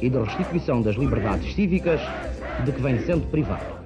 [0.00, 2.00] e de restituição das liberdades cívicas
[2.64, 3.78] de que vem sendo privado.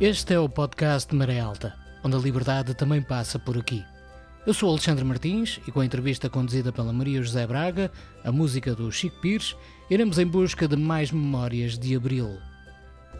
[0.00, 3.84] Este é o podcast de Maré Alta, onde a liberdade também passa por aqui.
[4.44, 7.92] Eu sou Alexandre Martins e com a entrevista conduzida pela Maria José Braga,
[8.24, 9.54] a música do Chico Pires,
[9.88, 12.38] iremos em busca de mais memórias de Abril.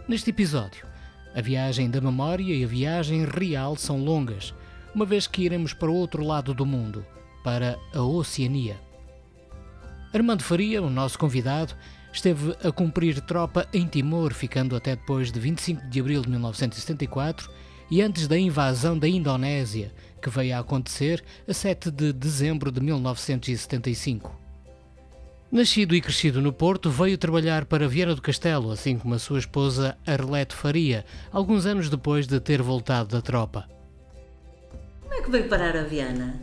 [0.08, 0.84] Neste episódio,
[1.32, 4.52] a viagem da memória e a viagem real são longas,
[4.92, 7.06] uma vez que iremos para o outro lado do mundo,
[7.44, 8.80] para a Oceania.
[10.12, 11.72] Armando Faria, o nosso convidado,
[12.12, 17.48] esteve a cumprir tropa em Timor, ficando até depois de 25 de abril de 1974
[17.92, 22.80] e antes da invasão da Indonésia, que veio a acontecer a 7 de dezembro de
[22.80, 24.40] 1975.
[25.50, 29.38] Nascido e crescido no Porto, veio trabalhar para Viana do Castelo, assim como a sua
[29.38, 33.68] esposa Arlete Faria, alguns anos depois de ter voltado da tropa.
[35.02, 36.40] Como é que veio parar a Viana?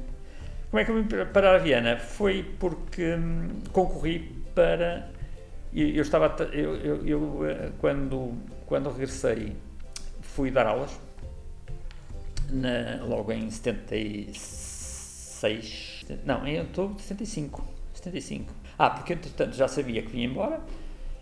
[0.69, 1.97] Como é que eu vim parar a Viana?
[1.97, 5.09] Foi porque hum, concorri para
[5.73, 8.33] eu, eu estava eu, eu, eu, eh, quando
[8.65, 9.55] quando regressei
[10.21, 10.91] fui dar aulas
[12.51, 20.01] na, logo em 76 não em outubro de 75 75 ah porque entretanto já sabia
[20.01, 20.61] que vinha embora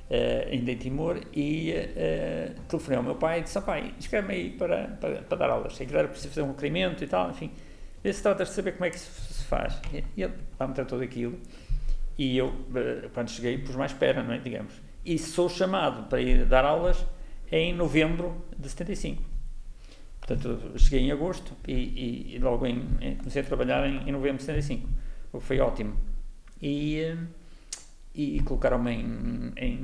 [0.10, 4.50] Uh, ainda em Timor, e uh, telefonei ao meu pai e disse: pai, escreve-me aí
[4.52, 5.82] para, para, para, dar aulas.
[5.82, 7.52] Aquilo era preciso fazer um requerimento e tal, enfim.
[8.02, 9.78] Vê se trata de saber como é que se, se faz.
[10.16, 11.38] E ele vai meter tudo aquilo.
[12.18, 14.38] E eu, eh, quando cheguei, pus mais espera, não é?
[14.38, 14.74] Digamos.
[15.06, 17.06] E sou chamado para ir dar aulas
[17.52, 19.22] em novembro de 75.
[20.28, 24.38] Portanto, cheguei em agosto e, e, e logo em, comecei a trabalhar em, em, novembro
[24.38, 24.90] de 75.
[25.32, 25.96] O que foi ótimo.
[26.62, 27.16] E,
[28.14, 29.76] e, e colocaram-me em, em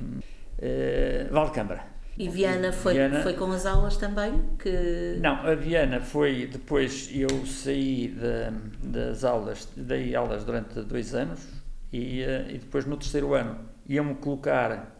[0.59, 1.93] uh, Valdecâmara.
[2.17, 4.33] E Viana foi, Viana, foi com as aulas também?
[4.59, 5.17] Que...
[5.19, 11.47] Não, a Viana foi depois, eu saí de, das aulas, dei aulas durante dois anos,
[11.91, 14.95] e, eh, e depois no terceiro ano iam-me colocar,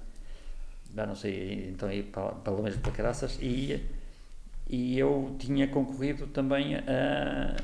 [0.96, 3.80] não sei, então aí pelo menos para caraças, e,
[4.68, 7.56] e eu tinha concorrido também a,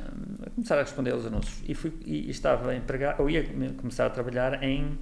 [0.45, 1.61] a, começar a responder aos anúncios.
[1.67, 3.43] E, fui, e estava empregado, eu ia
[3.73, 4.97] começar a trabalhar em,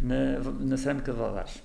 [0.00, 1.62] na, na cerâmica de Valadares.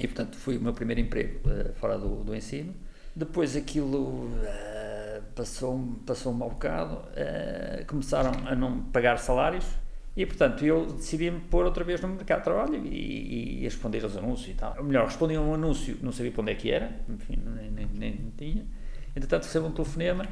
[0.00, 2.74] E portanto foi o meu primeiro emprego uh, fora do, do ensino.
[3.14, 9.66] Depois aquilo uh, passou-me passou um bocado, uh, começaram a não pagar salários
[10.18, 14.02] e, portanto, eu decidi-me pôr outra vez no mercado de trabalho e, e, e responder
[14.02, 14.74] aos anúncios e tal.
[14.76, 17.70] Ou melhor, respondi a um anúncio, não sabia para onde é que era, enfim, nem,
[17.70, 18.66] nem, nem tinha.
[19.14, 20.26] Entretanto, recebo um telefonema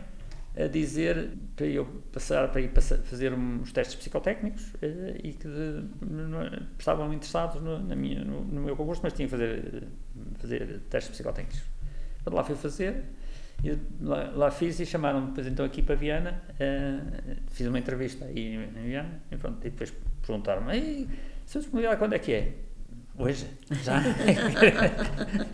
[0.56, 5.46] a dizer para eu passar para ir passar, fazer uns testes psicotécnicos eh, e que
[5.46, 9.86] no, estavam interessados no, na minha, no, no, meu concurso, mas tinha que fazer,
[10.38, 11.62] fazer testes psicotécnicos.
[12.26, 13.04] Lá fui fazer
[13.64, 18.24] e lá, lá, fiz e chamaram-me depois então aqui para Viana, uh, fiz uma entrevista
[18.24, 19.92] aí em Viana e, pronto, e depois
[20.24, 21.08] perguntaram-me,
[21.44, 22.52] seu disponibilidade quando é que é?
[23.18, 23.46] Hoje,
[23.82, 24.02] já.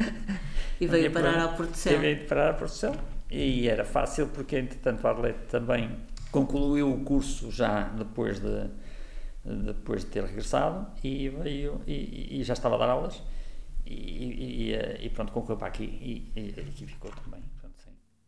[0.81, 2.01] e veio parar ao Porto Céu.
[2.01, 2.95] Veio parar Porto Céu
[3.31, 5.91] e era fácil porque entretanto a Arlete também
[6.31, 8.69] concluiu o curso já depois de,
[9.45, 13.23] depois de ter regressado e veio e, e já estava a dar aulas
[13.87, 17.43] e, e, e pronto, concorreu para aqui e, e aqui ficou também.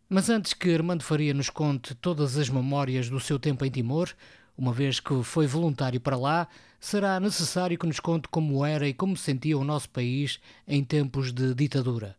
[0.09, 4.11] Mas antes que Armando Faria nos conte todas as memórias do seu tempo em Timor,
[4.57, 6.47] uma vez que foi voluntário para lá,
[6.79, 10.39] será necessário que nos conte como era e como sentia o nosso país
[10.69, 12.17] em tempos de ditadura.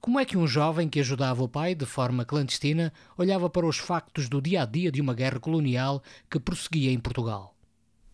[0.00, 3.76] Como é que um jovem que ajudava o pai de forma clandestina olhava para os
[3.76, 7.54] factos do dia a dia de uma guerra colonial que prosseguia em Portugal?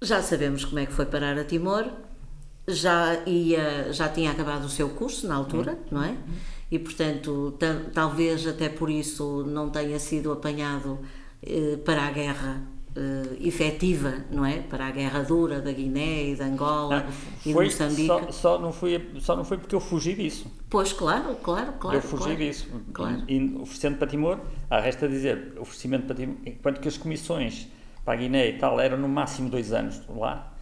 [0.03, 1.91] Já sabemos como é que foi parar a Timor,
[2.69, 5.79] já, ia, já tinha acabado o seu curso na altura, uhum.
[5.93, 6.17] não é?
[6.71, 7.57] E, portanto,
[7.93, 10.99] talvez até por isso não tenha sido apanhado
[11.43, 12.63] eh, para a guerra
[12.97, 14.61] eh, efetiva, não é?
[14.63, 17.11] Para a guerra dura da Guiné e da Angola não,
[17.45, 18.07] e de Moçambique.
[18.07, 20.51] Só, só, não foi, só não foi porque eu fugi disso.
[20.71, 21.99] Pois, claro, claro, claro.
[21.99, 22.69] Eu fugi claro, disso.
[22.93, 23.23] Claro.
[23.29, 24.41] E, e oferecendo para Timor,
[24.71, 27.69] há resta dizer, oferecimento para Timor, enquanto que as comissões
[28.03, 30.56] para a Guiné e tal eram no máximo dois anos lá,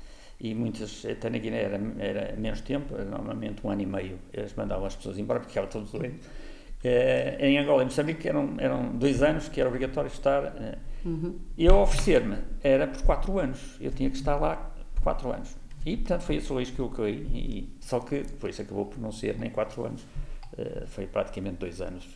[0.44, 4.18] e muitas, até na Guiné era, era menos tempo, era normalmente um ano e meio,
[4.30, 6.26] eles mandavam as pessoas embora porque ficavam todos doentes.
[6.26, 10.44] Uh, em Angola e Moçambique eram, eram dois anos que era obrigatório estar.
[10.44, 11.38] Uh, uhum.
[11.56, 15.56] Eu oferecer-me era por quatro anos, eu tinha que estar lá por quatro anos.
[15.86, 19.00] E portanto foi esse o risco que eu caí, e, só que depois acabou por
[19.00, 22.06] não ser nem quatro anos, uh, foi praticamente dois anos,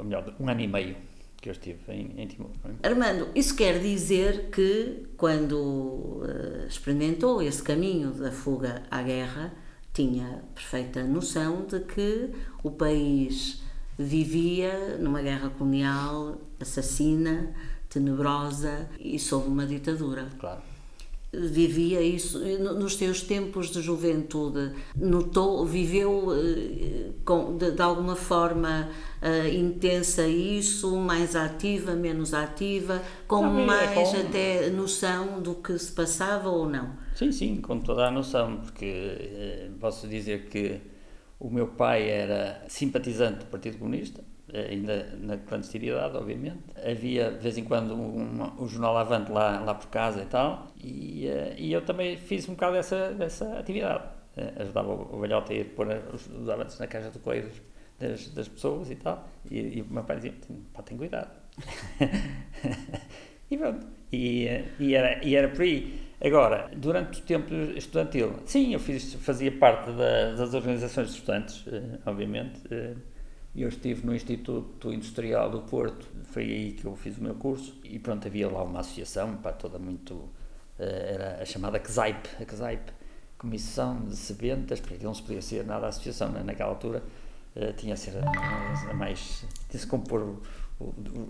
[0.00, 0.96] ou melhor, um ano e meio
[1.42, 2.50] que eu estive em, em Timor.
[2.82, 2.88] É?
[2.88, 9.52] Armando, isso quer dizer que quando uh, experimentou esse caminho da fuga à guerra,
[9.92, 12.30] tinha perfeita noção de que
[12.62, 13.60] o país
[13.98, 17.52] vivia numa guerra colonial assassina,
[17.90, 20.28] tenebrosa e sob uma ditadura.
[20.38, 20.71] Claro
[21.32, 24.72] vivia isso nos teus tempos de juventude.
[24.94, 28.90] Notou viveu eh, com, de, de alguma forma
[29.22, 34.28] uh, intensa isso mais ativa menos ativa com mais é com...
[34.28, 36.92] até noção do que se passava ou não?
[37.14, 40.80] Sim sim com toda a noção porque eh, posso dizer que
[41.40, 44.22] o meu pai era simpatizante do Partido Comunista
[44.54, 46.58] ainda na clandestinidade, obviamente.
[46.76, 50.68] Havia de vez em quando um, um jornal Avante lá, lá por casa e tal,
[50.76, 54.04] e, uh, e eu também fiz um bocado dessa, dessa atividade.
[54.36, 57.60] Uh, ajudava o, velhote a ir pôr os, os avantes na caixa de correios
[57.98, 60.34] das, das pessoas e tal, e, e o meu pai dizia:
[60.72, 61.30] pá, tem cuidado.
[63.50, 64.48] e pronto, e,
[64.78, 66.00] e, era, e era por aí.
[66.24, 71.64] Agora, durante o tempo estudantil, sim, eu fiz, fazia parte da, das organizações de estudantes,
[72.06, 72.60] obviamente
[73.54, 77.78] eu estive no Instituto Industrial do Porto, foi aí que eu fiz o meu curso,
[77.84, 80.28] e pronto, havia lá uma associação, pá, toda muito.
[80.78, 82.92] Eh, era a chamada CSAIP, a CSAIP,
[83.36, 86.42] Comissão de Sebentas, porque não se podia ser nada a associação, né?
[86.42, 87.02] naquela altura
[87.56, 89.44] uh, tinha a ser a mais.
[89.68, 90.40] tinha-se compor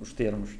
[0.01, 0.51] os termos.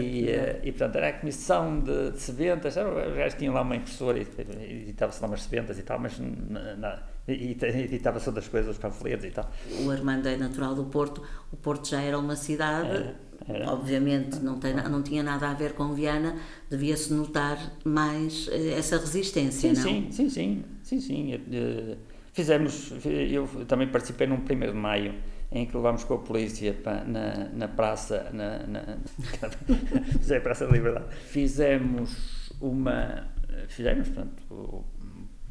[0.00, 3.76] E, uh, e portanto era a comissão de, de sebentas, os gajos tinham lá uma
[3.76, 8.72] impressora e editava-se lá umas sebentas e tal, mas na, na, e editava-se outras coisas,
[8.72, 9.50] os panfletos e tal.
[9.84, 13.16] O Armando é natural do Porto, o Porto já era uma cidade, era,
[13.48, 13.72] era.
[13.72, 16.36] obviamente não, tem, não tinha nada a ver com Viana,
[16.68, 19.82] devia-se notar mais eh, essa resistência, sim, não?
[19.82, 21.32] Sim, sim, sim, sim, sim.
[21.32, 21.96] Eh,
[22.32, 25.14] fizemos, eu também participei num 1 de Maio,
[25.50, 26.76] em que levámos com a polícia
[27.06, 28.98] na, na praça, na, na,
[30.28, 31.06] na Praça da Liberdade.
[31.28, 33.28] Fizemos uma,
[33.68, 34.84] fizemos, portanto,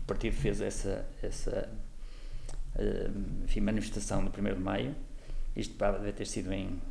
[0.04, 1.70] o partido fez essa, essa
[2.76, 4.96] uh, enfim, manifestação no 1 de Maio,
[5.56, 6.82] isto pá, deve ter sido em,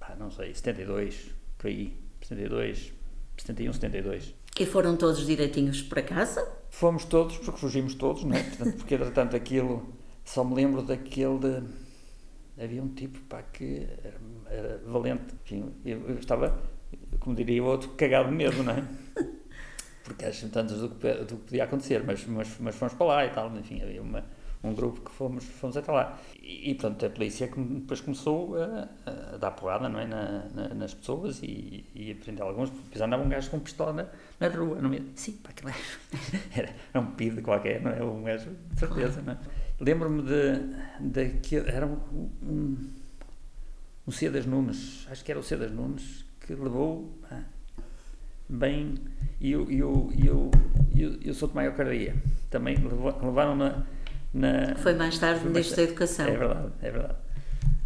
[0.00, 2.92] pá, não sei, 72, por aí, 72,
[3.36, 4.34] 71, 72.
[4.58, 6.46] E foram todos direitinhos para casa?
[6.70, 8.42] Fomos todos, porque fugimos todos, não é?
[8.42, 9.94] Portanto, porque, entretanto, aquilo,
[10.24, 11.62] só me lembro daquele de
[12.60, 15.34] havia um tipo pá, que era, era valente.
[15.44, 16.60] Enfim, eu, eu, estava,
[17.20, 18.84] como diria o outro, cagado de medo, não é?
[20.08, 23.26] Porque às tantas do que, do que podia acontecer, mas, mas, mas fomos para lá
[23.26, 23.54] e tal.
[23.54, 24.24] Enfim, havia uma,
[24.64, 26.18] um grupo que fomos, fomos até lá.
[26.42, 30.06] E, e pronto, a polícia depois começou a, a dar porrada não é?
[30.06, 32.70] Na, na, nas pessoas e, e a prender alguns.
[32.70, 34.06] Depois andava um gajo com pistola na,
[34.40, 35.02] na rua, não é?
[35.14, 35.70] Sim, pá, aquilo
[36.56, 38.02] era, era um pido qualquer, não é?
[38.02, 39.38] Um gajo, de certeza, não é?
[39.78, 42.76] Lembro-me de, de que era um, um,
[44.06, 47.42] um Cedas Nunes, acho que era o Cedas Nunes, que levou ah,
[48.48, 48.94] bem.
[49.40, 49.68] E eu,
[51.34, 52.14] sou de maior cararia.
[52.50, 53.86] Também levaram na.
[54.32, 56.26] na foi mais tarde no Ministro da Educação.
[56.26, 57.18] É verdade, é verdade.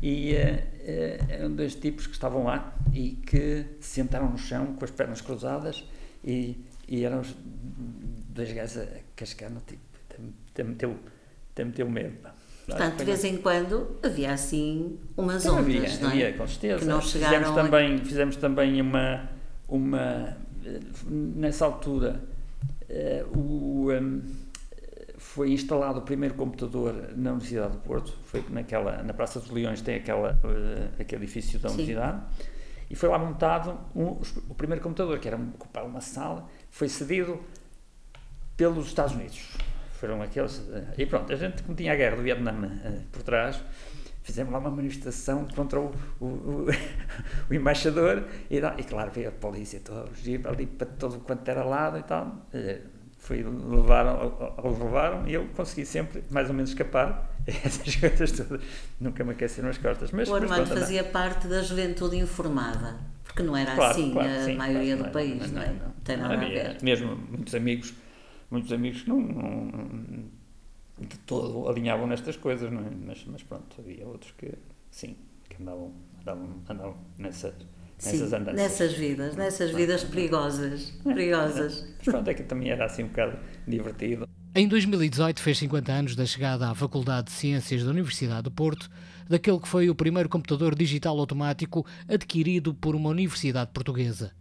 [0.03, 4.75] E uh, uh, eram dois tipos que estavam lá e que se sentaram no chão
[4.75, 5.85] com as pernas cruzadas
[6.25, 6.57] e,
[6.89, 7.23] e eram
[8.29, 9.81] dois gajos a cascar no tipo.
[10.65, 10.97] Meteu
[11.53, 12.17] até meteu medo.
[12.67, 16.13] Portanto, de vez em quando havia assim umas ondas, havia, não é?
[16.13, 16.79] Havia, com certeza.
[16.79, 18.05] Que não chegaram fizemos, também, a...
[18.05, 19.31] fizemos também uma,
[19.69, 20.37] uma.
[21.07, 22.21] Nessa altura,
[22.89, 24.23] uh, o, um,
[25.19, 28.13] foi instalado o primeiro computador na Universidade do Porto.
[28.25, 32.21] Foi naquela, na Praça dos Leões, tem aquela, uh, aquele edifício da Universidade.
[32.21, 32.45] Sim.
[32.91, 37.41] E foi lá montado um, o primeiro computador, que era ocupar uma sala, foi cedido
[38.57, 39.57] pelos Estados Unidos
[40.03, 40.61] foram aqueles.
[40.73, 42.53] Eh, e pronto, a gente, como tinha a guerra do Vietnã
[43.13, 43.63] por trás,
[44.23, 46.67] fizemos lá uma manifestação contra o, o, o,
[47.51, 50.09] o embaixador e, e, claro, veio a polícia toda
[50.49, 52.47] ali para todo quanto era lado e tal.
[52.55, 57.31] Uh, foi, levaram, levaram e eu consegui sempre mais ou menos escapar.
[57.47, 58.61] Essas coisas todas
[59.01, 60.11] nunca me aqueceram as costas.
[60.13, 64.45] Mas, o Armando fazia parte da juventude informada, porque não era claro, assim claro, a
[64.45, 65.67] sim, maioria claro, do país, não, não, é?
[65.67, 66.79] Não, não, tem nada a ver.
[66.83, 67.95] Mesmo muitos amigos
[68.53, 70.25] muitos amigos que não, não,
[71.03, 72.91] de todo alinhavam nestas coisas, não é?
[72.91, 74.53] Mas, mas pronto, havia outros que
[74.91, 75.17] sim,
[75.49, 77.55] que andavam, andavam, andavam nessas,
[78.03, 78.55] nessas Sim, andanças.
[78.55, 80.91] nessas vidas, nessas vidas perigosas.
[81.03, 81.85] Perigosas.
[81.99, 84.29] Mas pronto, é que também era assim um bocado divertido.
[84.55, 88.91] Em 2018 fez 50 anos da chegada à Faculdade de Ciências da Universidade do Porto
[89.29, 94.33] daquele que foi o primeiro computador digital automático adquirido por uma universidade portuguesa.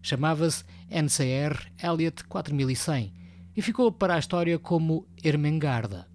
[0.00, 3.25] Chamava-se NCR Elliott 4100
[3.56, 6.06] e ficou para a história como Ermengarda.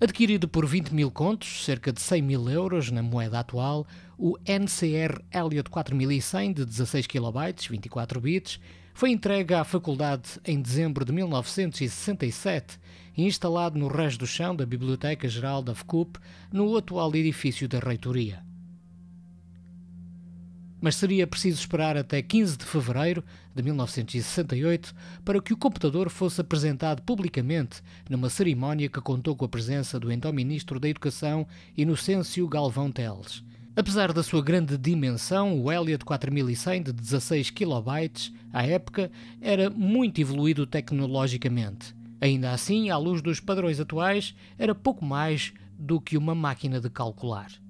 [0.00, 3.86] Adquirido por 20 mil contos, cerca de 100 mil euros na moeda atual,
[4.18, 8.60] o NCR Elliott 4100 de 16 KB, 24 bits,
[8.92, 12.78] foi entregue à faculdade em dezembro de 1967
[13.16, 16.18] e instalado no resto do chão da Biblioteca Geral da FCUP,
[16.52, 18.44] no atual edifício da Reitoria.
[20.84, 23.24] Mas seria preciso esperar até 15 de fevereiro
[23.54, 29.48] de 1968 para que o computador fosse apresentado publicamente numa cerimónia que contou com a
[29.48, 33.42] presença do então Ministro da Educação, Inocêncio Galvão Teles.
[33.74, 39.10] Apesar da sua grande dimensão, o Elliott 4100 de 16 KB, à época,
[39.40, 41.96] era muito evoluído tecnologicamente.
[42.20, 46.90] Ainda assim, à luz dos padrões atuais, era pouco mais do que uma máquina de
[46.90, 47.63] calcular.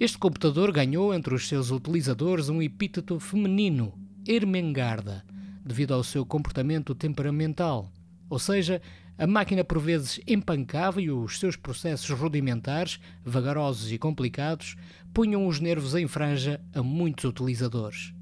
[0.00, 3.92] Este computador ganhou entre os seus utilizadores um epíteto feminino,
[4.26, 5.22] Ermengarda,
[5.62, 7.92] devido ao seu comportamento temperamental.
[8.30, 8.80] Ou seja,
[9.18, 14.74] a máquina por vezes empancava e os seus processos rudimentares, vagarosos e complicados,
[15.12, 18.14] punham os nervos em franja a muitos utilizadores.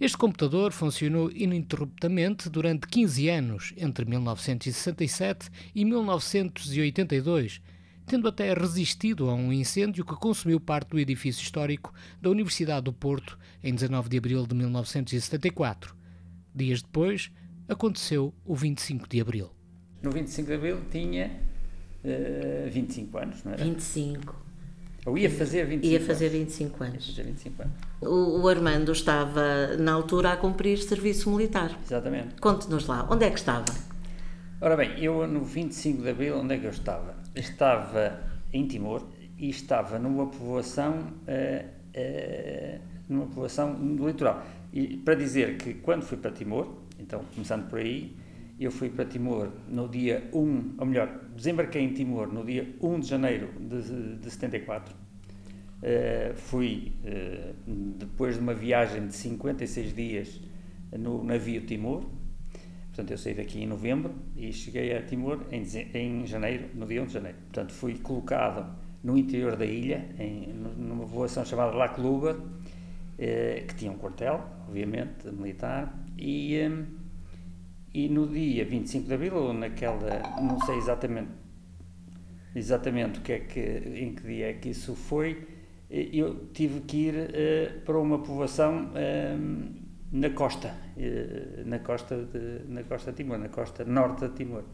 [0.00, 7.60] Este computador funcionou ininterruptamente durante 15 anos, entre 1967 e 1982,
[8.10, 12.92] tendo até resistido a um incêndio que consumiu parte do edifício histórico da Universidade do
[12.92, 15.94] Porto em 19 de abril de 1974.
[16.52, 17.30] Dias depois,
[17.68, 19.50] aconteceu o 25 de abril.
[20.02, 21.30] No 25 de Abril tinha
[22.04, 23.62] uh, 25 anos, não era?
[23.64, 24.44] 25.
[25.06, 26.38] Ou ia fazer 25 Ia fazer anos.
[26.38, 27.06] 25 Ia anos.
[27.06, 27.74] fazer 25 anos.
[28.00, 31.78] O, o Armando estava, na altura, a cumprir serviço militar.
[31.84, 32.40] Exatamente.
[32.40, 33.72] Conte-nos lá, onde é que estava?
[34.60, 37.19] Ora bem, eu no 25 de Abril, onde é que eu estava?
[37.40, 38.20] Estava
[38.52, 39.06] em Timor
[39.38, 44.44] e estava numa povoação, uh, uh, numa povoação do litoral.
[44.72, 46.68] E para dizer que quando fui para Timor,
[46.98, 48.14] então começando por aí,
[48.58, 53.00] eu fui para Timor no dia 1, ou melhor, desembarquei em Timor no dia 1
[53.00, 54.94] de janeiro de, de 74.
[54.94, 57.54] Uh, fui, uh,
[57.96, 60.40] depois de uma viagem de 56 dias
[60.92, 62.04] no navio Timor,
[62.90, 65.62] portanto eu saí daqui em novembro e cheguei a Timor em,
[65.94, 67.38] em janeiro, no dia 1 de janeiro.
[67.38, 73.74] Portanto fui colocado no interior da ilha, em, numa povoação chamada La Cluba, uh, que
[73.74, 76.58] tinha um quartel, obviamente, militar, e...
[76.68, 77.00] Um,
[77.92, 81.28] e no dia 25 de abril, ou naquela, não sei exatamente
[82.54, 85.46] exatamente o que é que, em que dia é que isso foi,
[85.88, 92.64] eu tive que ir uh, para uma povoação uh, na costa, uh, na costa de,
[92.68, 94.64] na costa de Timor, na costa norte de Timor,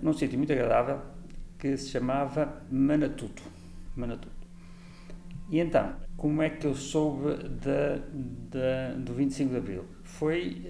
[0.00, 1.00] num sítio muito agradável
[1.58, 3.42] que se chamava Manatuto.
[3.96, 4.42] Manatuto.
[5.50, 7.36] E então, como é que eu soube
[8.98, 9.84] do 25 de abril?
[10.02, 10.64] Foi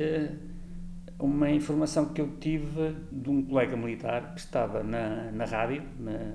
[1.18, 6.34] uma informação que eu tive de um colega militar que estava na, na rádio, na,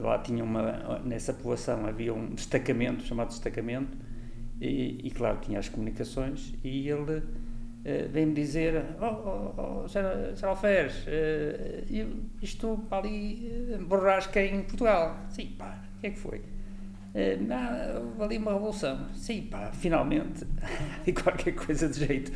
[0.00, 3.96] lá tinha uma, nessa povoação havia um destacamento, chamado destacamento,
[4.60, 10.46] e, e claro, tinha as comunicações, e ele uh, veio-me dizer, oh, oh, oh Sr.
[10.46, 15.24] Alferes, uh, isto ali uh, borrasca em Portugal.
[15.28, 16.42] Sim, pá, o que é que foi?
[17.40, 19.08] Não, ali uma revolução.
[19.14, 20.46] Sim, pá, finalmente,
[21.06, 22.30] e qualquer coisa de jeito.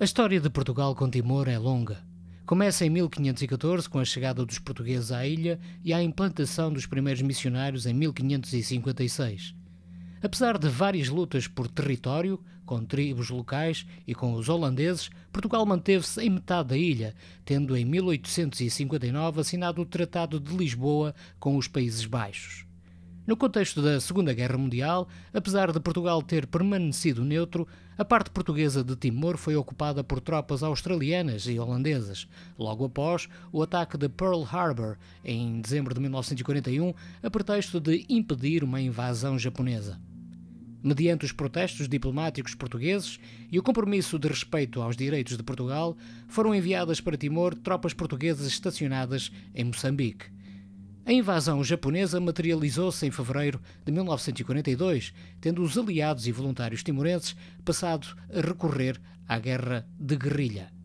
[0.00, 1.98] A história de Portugal com Timor é longa.
[2.46, 7.20] Começa em 1514 com a chegada dos portugueses à ilha e a implantação dos primeiros
[7.20, 9.54] missionários em 1556.
[10.26, 16.20] Apesar de várias lutas por território, com tribos locais e com os holandeses, Portugal manteve-se
[16.20, 17.14] em metade da ilha,
[17.44, 22.66] tendo em 1859 assinado o Tratado de Lisboa com os Países Baixos.
[23.24, 27.66] No contexto da Segunda Guerra Mundial, apesar de Portugal ter permanecido neutro,
[27.96, 32.26] a parte portuguesa de Timor foi ocupada por tropas australianas e holandesas,
[32.58, 36.92] logo após o ataque de Pearl Harbor em dezembro de 1941,
[37.22, 40.00] a pretexto de impedir uma invasão japonesa.
[40.86, 43.18] Mediante os protestos diplomáticos portugueses
[43.50, 45.96] e o compromisso de respeito aos direitos de Portugal,
[46.28, 50.26] foram enviadas para Timor tropas portuguesas estacionadas em Moçambique.
[51.04, 58.06] A invasão japonesa materializou-se em fevereiro de 1942, tendo os aliados e voluntários timorenses passado
[58.32, 60.75] a recorrer à guerra de guerrilha.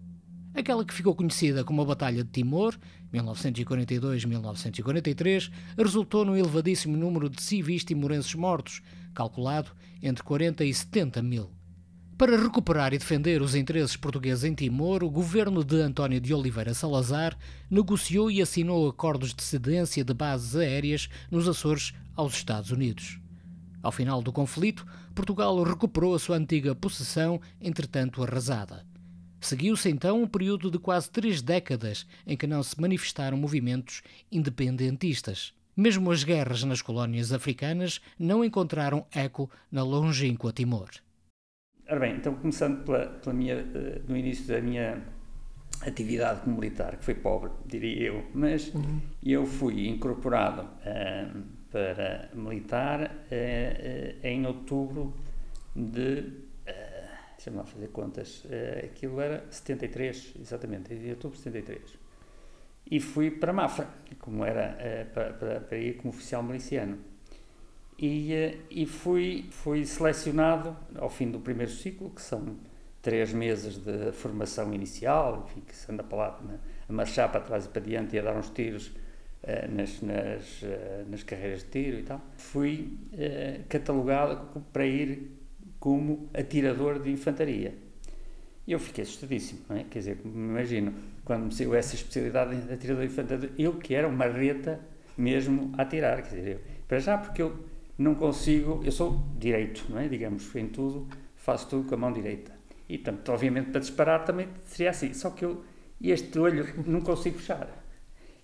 [0.53, 2.77] Aquela que ficou conhecida como a Batalha de Timor,
[3.13, 8.81] 1942-1943, resultou num elevadíssimo número de civis timorenses mortos,
[9.13, 9.72] calculado
[10.03, 11.50] entre 40 e 70 mil.
[12.17, 16.74] Para recuperar e defender os interesses portugueses em Timor, o governo de António de Oliveira
[16.74, 17.36] Salazar
[17.70, 23.20] negociou e assinou acordos de cedência de bases aéreas nos Açores aos Estados Unidos.
[23.81, 28.86] Ao final do conflito, Portugal recuperou a sua antiga possessão, entretanto arrasada.
[29.41, 35.51] Seguiu-se então um período de quase três décadas em que não se manifestaram movimentos independentistas.
[35.75, 40.91] Mesmo as guerras nas colónias africanas não encontraram eco na longínqua Timor.
[41.89, 45.01] Ora bem, então começando pela, pela minha, uh, no início da minha
[45.81, 49.01] atividade como militar, que foi pobre, diria eu, mas uhum.
[49.24, 55.15] eu fui incorporado uh, para militar uh, em outubro
[55.75, 56.50] de
[57.41, 61.81] deixa-me lá fazer contas, uh, aquilo era 73, exatamente, em outubro de 73.
[62.89, 63.88] E fui para Mafra,
[64.19, 67.00] como era uh, para, para, para, ir como oficial miliciano.
[67.98, 72.57] E, uh, e fui, fui selecionado ao fim do primeiro ciclo, que são
[73.01, 76.39] três meses de formação inicial, enfim, que se anda para lá
[76.88, 78.91] a marchar para trás e para diante e a dar uns tiros
[79.71, 80.62] nas, nas,
[81.10, 82.21] nas carreiras de tiro e tal.
[82.38, 82.95] Fui
[83.67, 85.40] catalogado para ir
[85.81, 87.73] como atirador de infantaria.
[88.67, 89.83] E eu fiquei assustadíssimo, não é?
[89.83, 90.93] Quer dizer, me imagino,
[91.25, 94.79] quando me saiu essa especialidade de atirador de infantaria, eu que era uma reta
[95.17, 97.65] mesmo a atirar, quer dizer, eu, para já porque eu
[97.97, 100.07] não consigo, eu sou direito, não é?
[100.07, 102.51] Digamos, em tudo, faço tudo com a mão direita.
[102.88, 105.65] E, portanto, obviamente, para disparar também seria assim, só que eu,
[106.00, 107.67] este olho não consigo fechar.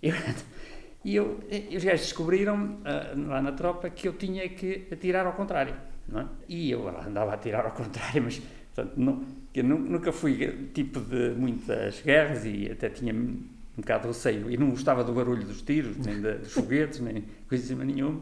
[1.05, 1.39] e eu,
[1.75, 5.75] os gajos descobriram, uh, lá na tropa, que eu tinha que atirar ao contrário.
[6.07, 6.27] Não é?
[6.47, 8.41] E eu andava a tirar ao contrário, mas
[8.73, 9.25] portanto, não,
[9.63, 13.47] nunca fui tipo de muitas guerras e até tinha um
[13.77, 17.75] bocado de receio e não gostava do barulho dos tiros, nem dos foguetes, nem coisa
[17.75, 18.21] nenhuma.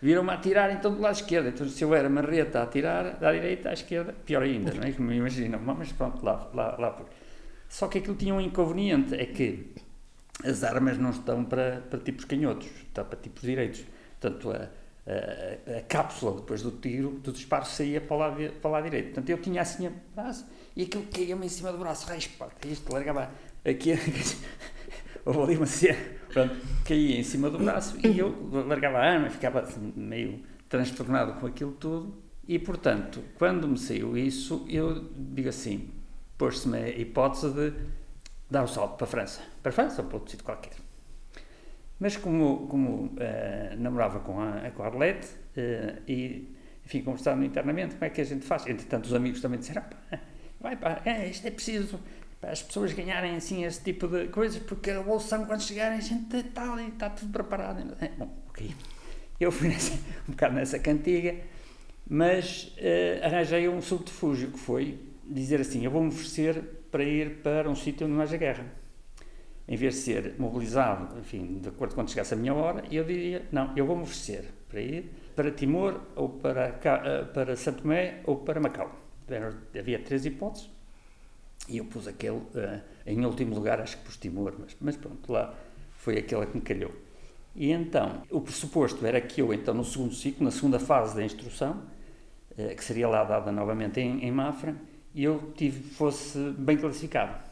[0.00, 3.32] Viram-me a atirar então do lado esquerdo, então se eu era marreta a atirar da
[3.32, 4.90] direita à esquerda, pior ainda, não é?
[4.92, 7.06] Como imaginam, mas pronto, lá, lá, lá por.
[7.68, 9.72] Só que aquilo tinha um inconveniente, é que
[10.44, 13.84] as armas não estão para, para tipos canhotos, estão para tipos direitos.
[14.20, 14.68] Portanto, a,
[15.06, 18.84] a, a, cápsula depois do tiro, do disparo, saía para o lado, para o lado
[18.84, 19.06] direito.
[19.06, 20.46] Portanto, eu tinha assim o braço
[20.76, 23.30] e aquilo caía-me em cima do braço, raspa, isto largava
[23.64, 23.92] aqui,
[25.24, 25.98] houve ali uma cena,
[26.32, 31.40] pronto, caía em cima do braço e eu largava a arma, ficava assim, meio transtornado
[31.40, 32.22] com aquilo tudo.
[32.46, 35.90] E, portanto, quando me saiu isso, eu digo assim,
[36.36, 37.72] pôs-se-me a hipótese de
[38.50, 40.81] dar o um salto para a França, para a França ou para outro sítio qualquer.
[42.02, 43.12] Mas como, como uh,
[43.78, 46.52] namorava com a, com a Arlete uh, e,
[46.84, 48.66] enfim, conversando internamente, como é que a gente faz?
[48.66, 49.84] Entretanto, os amigos também disseram,
[50.60, 52.00] vai pá, é, isto é preciso
[52.40, 56.00] para as pessoas ganharem assim esse tipo de coisas, porque a bolsa quando chegarem a
[56.00, 57.96] gente está ali, está tudo preparado.
[58.00, 58.74] É, bom, ok.
[59.38, 59.92] Eu fui nessa,
[60.28, 61.36] um bocado nessa cantiga,
[62.10, 66.60] mas uh, arranjei um subterfúgio que foi dizer assim, eu vou-me oferecer
[66.90, 68.81] para ir para um sítio onde não haja guerra
[69.68, 73.04] em vez de ser mobilizado, enfim, de acordo com quando chegasse a minha hora, eu
[73.04, 78.20] diria, não, eu vou-me oferecer para ir para Timor, ou para, eh, para Santo Tomé,
[78.24, 78.90] ou para Macau.
[79.78, 80.68] Havia três hipóteses,
[81.68, 85.32] e eu pus aquele, uh, em último lugar, acho que pus Timor, mas, mas pronto,
[85.32, 85.54] lá
[85.92, 86.92] foi aquela que me calhou.
[87.54, 91.24] E então, o pressuposto era que eu, então, no segundo ciclo, na segunda fase da
[91.24, 91.82] instrução,
[92.58, 94.74] uh, que seria lá dada novamente em, em Mafra,
[95.14, 97.51] eu tive, fosse bem classificado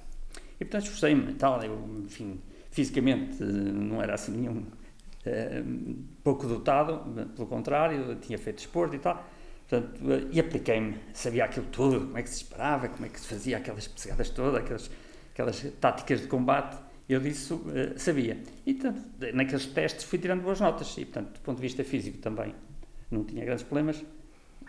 [0.60, 2.38] e portanto esforcei-me tal, eu, enfim,
[2.70, 7.02] fisicamente não era assim nenhum uh, pouco dotado,
[7.34, 9.26] pelo contrário, tinha feito esporte e tal.
[9.66, 13.18] Portanto, uh, e apliquei-me, sabia aquilo tudo, como é que se disparava, como é que
[13.18, 14.90] se fazia aquelas pegadas todas, aquelas,
[15.32, 16.76] aquelas táticas de combate,
[17.08, 17.64] eu disso
[17.96, 18.40] sabia.
[18.64, 19.02] E portanto,
[19.34, 22.54] naqueles testes fui tirando boas notas e, portanto, do ponto de vista físico também
[23.10, 24.04] não tinha grandes problemas.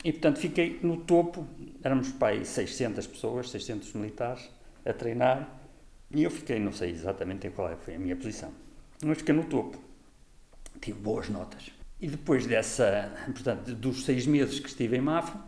[0.04, 1.46] E, portanto, fiquei no topo,
[1.84, 4.50] éramos pai 600 pessoas, 600 militares,
[4.84, 5.61] a treinar,
[6.14, 8.52] e eu fiquei, não sei exatamente qual é, foi a minha posição,
[9.04, 9.78] mas fiquei no topo.
[10.80, 11.72] Tive boas notas.
[12.00, 15.40] E depois dessa, portanto, dos seis meses que estive em Mafra,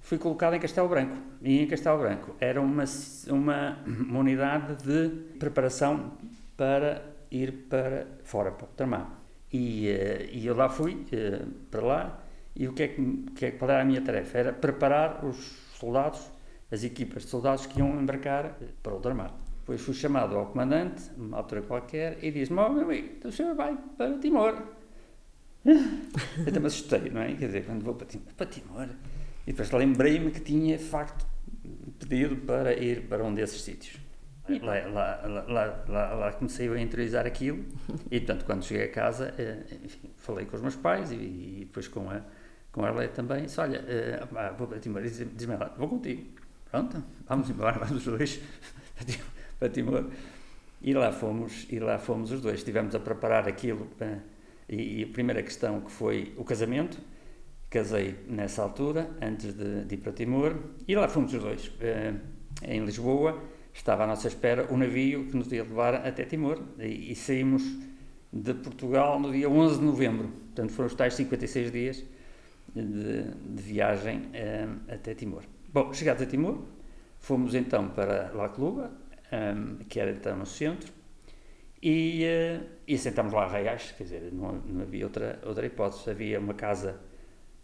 [0.00, 1.16] fui colocado em Castelo Branco.
[1.42, 2.84] E em Castelo Branco era uma,
[3.28, 6.12] uma, uma unidade de preparação
[6.56, 9.10] para ir para fora, para o Tramar.
[9.52, 12.20] E, uh, e eu lá fui, uh, para lá,
[12.54, 14.38] e o que é que, que é, qual era a minha tarefa?
[14.38, 15.36] Era preparar os
[15.78, 16.20] soldados,
[16.70, 19.32] as equipas de soldados que iam embarcar para o Ultramar.
[19.64, 23.32] Depois fui chamado ao comandante, numa altura qualquer, e disse-me: Oh, meu amigo, então o
[23.32, 24.62] senhor vai para Timor.
[25.64, 27.32] Eu também assustei, não é?
[27.34, 28.88] Quer dizer, quando vou para Timor, para Timor.
[29.46, 31.26] E depois lembrei-me que tinha, de facto,
[31.98, 33.98] pedido para ir para um desses sítios.
[34.46, 37.64] Lá, lá, lá, lá, lá comecei a interiorizar aquilo
[38.10, 41.56] e, portanto, quando cheguei a casa, eh, enfim, falei com os meus pais e, e
[41.60, 42.20] depois com a,
[42.70, 43.44] com a Arlete também.
[43.44, 45.00] Disse, olha, uh, vou para Timor.
[45.00, 46.28] Diz-me lá, vou contigo.
[46.70, 48.38] Pronto, vamos embora, vamos os dois
[48.94, 49.33] para Timor.
[50.82, 52.58] E lá fomos, e lá fomos os dois.
[52.58, 53.88] Estivemos a preparar aquilo.
[54.00, 54.20] Uh,
[54.68, 56.98] e, e, a primeira questão que foi o casamento.
[57.70, 60.56] Casei nessa altura, antes de, de ir para Timor.
[60.86, 61.68] E lá fomos os dois.
[61.68, 62.18] Uh,
[62.62, 67.10] em Lisboa estava à nossa espera o navio que nos ia levar até Timor e,
[67.10, 67.62] e saímos
[68.32, 70.28] de Portugal no dia 11 de novembro.
[70.28, 72.04] Portanto, foram os tais 56 dias
[72.74, 75.42] de, de viagem um, até Timor.
[75.72, 76.62] Bom, chegados a Timor,
[77.18, 78.92] fomos então para La Cluba,
[79.56, 80.92] um, que era então no centro,
[81.82, 86.08] e, uh, e sentámos lá a reais, quer dizer, não, não, havia outra, outra hipótese,
[86.08, 87.00] havia uma casa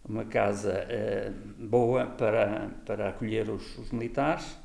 [0.02, 4.56] uma casa uh, boa para, para acolher os, os militares,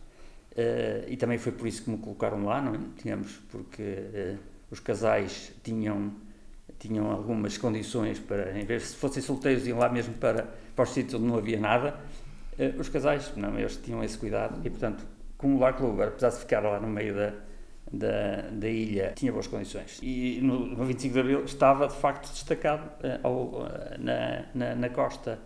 [0.55, 2.79] Uh, e também foi por isso que me colocaram lá, não é?
[2.97, 4.39] Tínhamos, porque uh,
[4.71, 6.13] os casais tinham,
[6.79, 10.91] tinham algumas condições para, em vez se fossem solteiros, iam lá mesmo para, para os
[10.91, 11.99] sítios onde não havia nada.
[12.79, 15.05] Os casais, não, eles tinham esse cuidado e, portanto,
[15.37, 17.33] como o Lar Clube, apesar de ficar lá no meio da,
[17.91, 19.99] da, da ilha, tinha boas condições.
[20.01, 22.89] E no, no 25 de Abril estava, de facto, destacado
[23.23, 23.67] ao,
[23.99, 25.39] na, na, na costa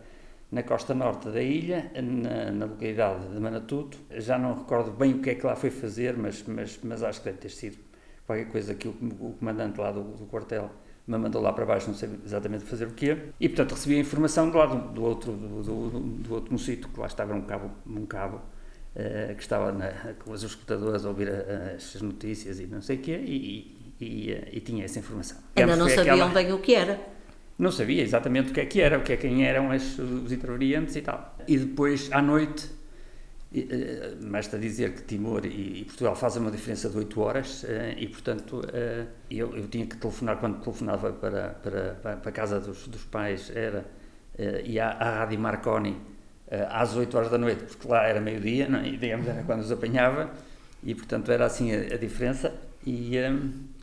[0.51, 3.97] na costa norte da ilha, na, na, localidade de Manatuto.
[4.09, 7.19] Já não recordo bem o que é que lá foi fazer, mas, mas, mas acho
[7.19, 7.77] que deve ter sido
[8.25, 10.71] qualquer coisa que o, o comandante lá do, do, quartel
[11.05, 13.17] me mandou lá para baixo, não sei exatamente fazer o quê.
[13.39, 16.99] E, portanto, recebi a informação do lado do outro, do, do, do outro mocito, que
[16.99, 18.41] lá estava um cabo, um cabo
[18.95, 19.89] uh, que estava na,
[20.23, 24.05] com os escutadores a ouvir a, as notícias e não sei o quê, e, e,
[24.05, 25.37] e, e tinha essa informação.
[25.55, 26.33] Ainda não sabiam aquela...
[26.33, 26.99] bem o que era
[27.59, 30.31] não sabia exatamente o que é que era, o que é quem eram as, os
[30.31, 31.35] intervenientes e tal.
[31.45, 32.71] E depois, à noite,
[34.31, 38.07] basta eh, dizer que Timor e, Portugal fazem uma diferença de 8 horas eh, e,
[38.07, 42.87] portanto, eh, eu, eu tinha que telefonar, quando telefonava para, para, para a casa dos,
[42.87, 43.85] dos pais, era,
[44.63, 45.97] ia à, Rádio Marconi
[46.69, 48.87] às 8 horas da noite, porque lá era meio-dia, é?
[48.87, 50.29] e digamos, era quando os apanhava,
[50.83, 52.53] e, portanto, era assim a, a diferença.
[52.85, 53.17] E,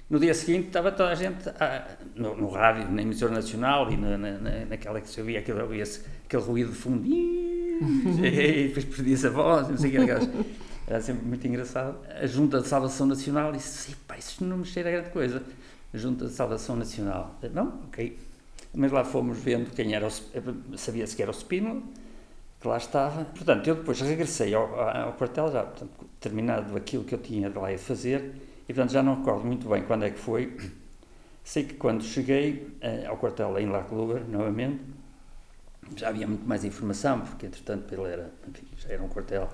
[0.08, 3.96] no dia seguinte estava toda a gente a, no, no, rádio, na emissora nacional e
[3.96, 9.30] na, na, naquela que se ouvia aquele, aquele ruído de fundo e depois perdia-se a
[9.30, 10.20] voz, não sei o que era,
[10.86, 11.98] era sempre muito engraçado.
[12.08, 15.42] A Junta de Salvação Nacional disse: pá, isso não me cheira a grande coisa.
[15.92, 18.16] A Junta de Salvação Nacional, não, ok.
[18.72, 20.08] Mas lá fomos vendo quem era,
[20.76, 21.82] sabia-se que era o Spínola,
[22.60, 23.24] que lá estava.
[23.24, 25.90] Portanto, eu depois regressei ao, ao quartel, já portanto,
[26.20, 28.34] terminado aquilo que eu tinha de lá de fazer
[28.68, 30.56] e portanto já não recordo muito bem quando é que foi.
[31.44, 34.80] Sei que quando cheguei uh, ao quartel em La Cluber, novamente,
[35.94, 39.48] já havia muito mais informação, porque entretanto ele era, enfim, já era um quartel,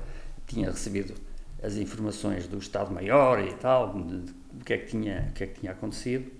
[0.47, 1.15] tinha recebido
[1.63, 5.73] as informações do Estado-Maior e tal, do que é que tinha, que é que tinha
[5.73, 6.31] acontecido.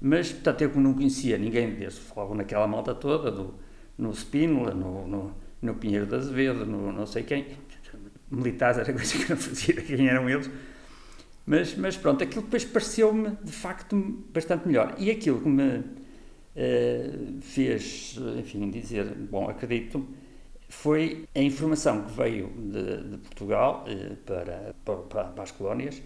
[0.00, 3.54] Mas, portanto, eu não conhecia ninguém deles, falavam naquela malta toda, do,
[3.98, 7.46] no Spínola, no, no, no Pinheiro da Azevedo, no não sei quem.
[8.30, 10.50] Militares era coisa que eu não fazia quem eram eles.
[11.46, 13.96] Mas, mas pronto, aquilo depois pareceu-me de facto
[14.32, 14.94] bastante melhor.
[14.98, 20.06] E aquilo que me uh, fez, enfim, dizer, bom, acredito,
[20.68, 26.02] foi a informação que veio de, de Portugal uh, para, para, para, as colónias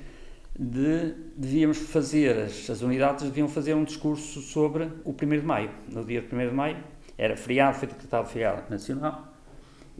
[0.58, 5.70] de devíamos fazer, as, as unidades deviam fazer um discurso sobre o 1 de Maio.
[5.88, 6.76] No dia 1 de Maio
[7.16, 9.29] era feriado, foi decretado feriado nacional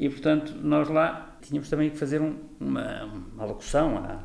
[0.00, 4.24] e, portanto, nós lá tínhamos também que fazer um, uma, uma alocução à,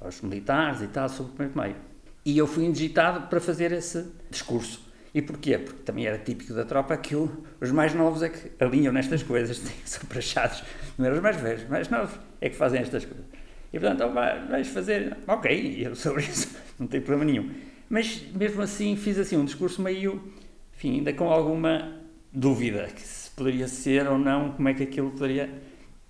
[0.00, 1.76] aos militares e tal, sobre o 1 de Maio.
[2.24, 4.82] E eu fui indigitado para fazer esse discurso.
[5.14, 5.58] E porquê?
[5.58, 9.60] Porque também era típico da tropa que os mais novos é que alinham nestas coisas,
[9.84, 10.64] são praxados,
[10.96, 13.26] não eram os mais velhos, os mais novos é que fazem estas coisas.
[13.74, 17.50] E portanto, oh, vais fazer, ok, eu sobre isso não tenho problema nenhum.
[17.90, 20.32] Mas mesmo assim fiz assim um discurso meio,
[20.74, 22.00] enfim, ainda com alguma
[22.32, 23.02] dúvida, que
[23.40, 25.48] poderia ser ou não, como é que aquilo poderia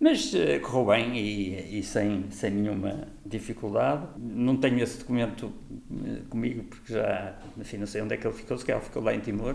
[0.00, 4.06] mas uh, correu bem e, e, sem, sem nenhuma dificuldade.
[4.16, 5.52] Não tenho esse documento
[5.90, 9.02] uh, comigo porque já, enfim, não sei onde é que ele ficou, se calhar ficou
[9.02, 9.54] lá em Timor,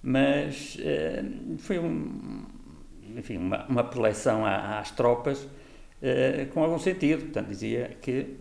[0.00, 2.44] mas uh, foi um,
[3.16, 5.48] enfim, uma, uma preleção às tropas
[6.52, 7.22] com algum sentido.
[7.22, 8.36] Portanto, dizia que,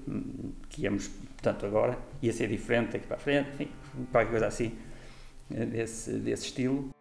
[0.69, 3.69] que íamos, portanto, agora ia ser diferente daqui para a frente, enfim,
[4.11, 4.73] qualquer coisa assim,
[5.49, 6.94] desse, desse estilo.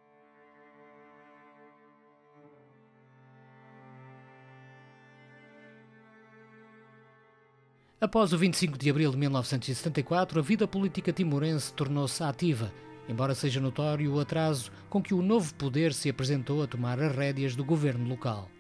[8.05, 12.71] Após o 25 de abril de 1974, a vida política timorense tornou-se ativa,
[13.09, 17.17] embora seja notório o atraso com que o novo poder se apresentou a tomar as
[17.17, 18.51] rédeas do governo local.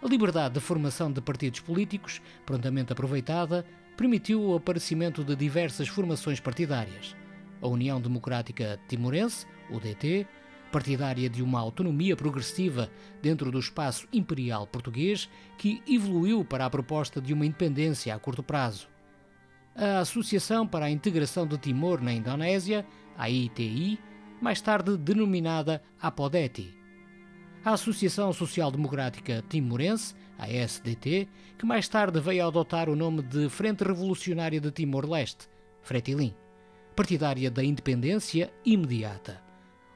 [0.00, 6.38] A liberdade de formação de partidos políticos, prontamente aproveitada, permitiu o aparecimento de diversas formações
[6.38, 7.16] partidárias.
[7.60, 10.24] A União Democrática Timorense, UDT,
[10.70, 17.20] partidária de uma autonomia progressiva dentro do espaço imperial português, que evoluiu para a proposta
[17.20, 18.88] de uma independência a curto prazo.
[19.74, 22.84] A Associação para a Integração de Timor na Indonésia,
[23.16, 23.98] a ITI,
[24.40, 26.76] mais tarde denominada APODETI.
[27.64, 31.28] A Associação Social Democrática Timorense, a SDT,
[31.58, 35.48] que mais tarde veio a adotar o nome de Frente Revolucionária de Timor-Leste,
[35.82, 36.34] Fretilin,
[36.94, 39.47] partidária da independência imediata.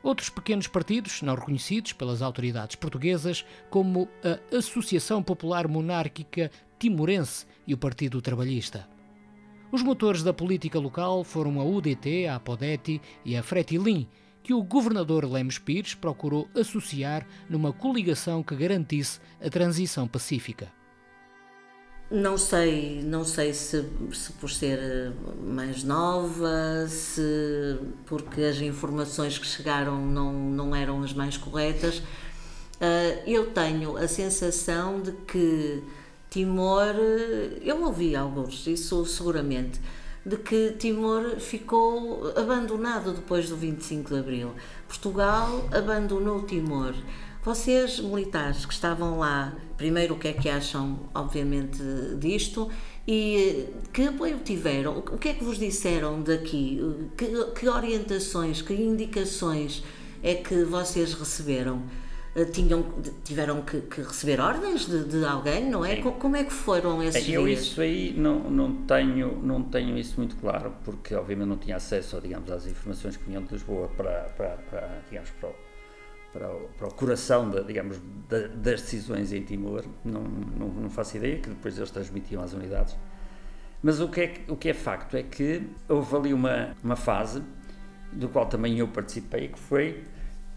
[0.03, 7.73] Outros pequenos partidos, não reconhecidos pelas autoridades portuguesas, como a Associação Popular Monárquica Timorense e
[7.73, 8.89] o Partido Trabalhista.
[9.71, 14.09] Os motores da política local foram a UDT, a Apodeti e a Fretilin,
[14.43, 20.82] que o governador Lemos Pires procurou associar numa coligação que garantisse a transição pacífica.
[22.13, 29.39] Não sei, não sei se, se por ser eh, mais nova, se porque as informações
[29.39, 32.03] que chegaram não, não eram as mais corretas.
[32.79, 35.83] Eh, eu tenho a sensação de que
[36.29, 39.81] Timor, eh, eu ouvi alguns, isso seguramente,
[40.27, 44.53] de que Timor ficou abandonado depois do 25 de Abril.
[44.87, 46.95] Portugal abandonou Timor.
[47.43, 51.83] Vocês, militares que estavam lá, primeiro o que é que acham, obviamente,
[52.17, 52.71] disto
[53.07, 54.99] e que apoio tiveram?
[54.99, 56.81] O que é que vos disseram daqui?
[57.17, 57.27] Que,
[57.59, 59.83] que orientações, que indicações
[60.23, 61.83] é que vocês receberam?
[62.37, 62.87] Eh, tinham,
[63.25, 65.97] tiveram que, que receber ordens de, de, alguém, não é?
[65.97, 66.03] Sim.
[66.03, 67.63] Como é que foram esses eu dias?
[67.63, 72.21] isso aí não, não, tenho, não tenho isso muito claro, porque obviamente não tinha acesso,
[72.21, 75.55] digamos, às informações que vinham de Lisboa para, para, para digamos, para o,
[76.33, 80.91] para o, para o coração, da, digamos, da, das decisões em Timor, não, não, não
[80.91, 82.97] faço ideia, que depois eles transmitiam às unidades.
[83.83, 87.43] Mas o que é, o que é facto é que houve ali uma, uma fase,
[88.13, 90.05] do qual também eu participei, que foi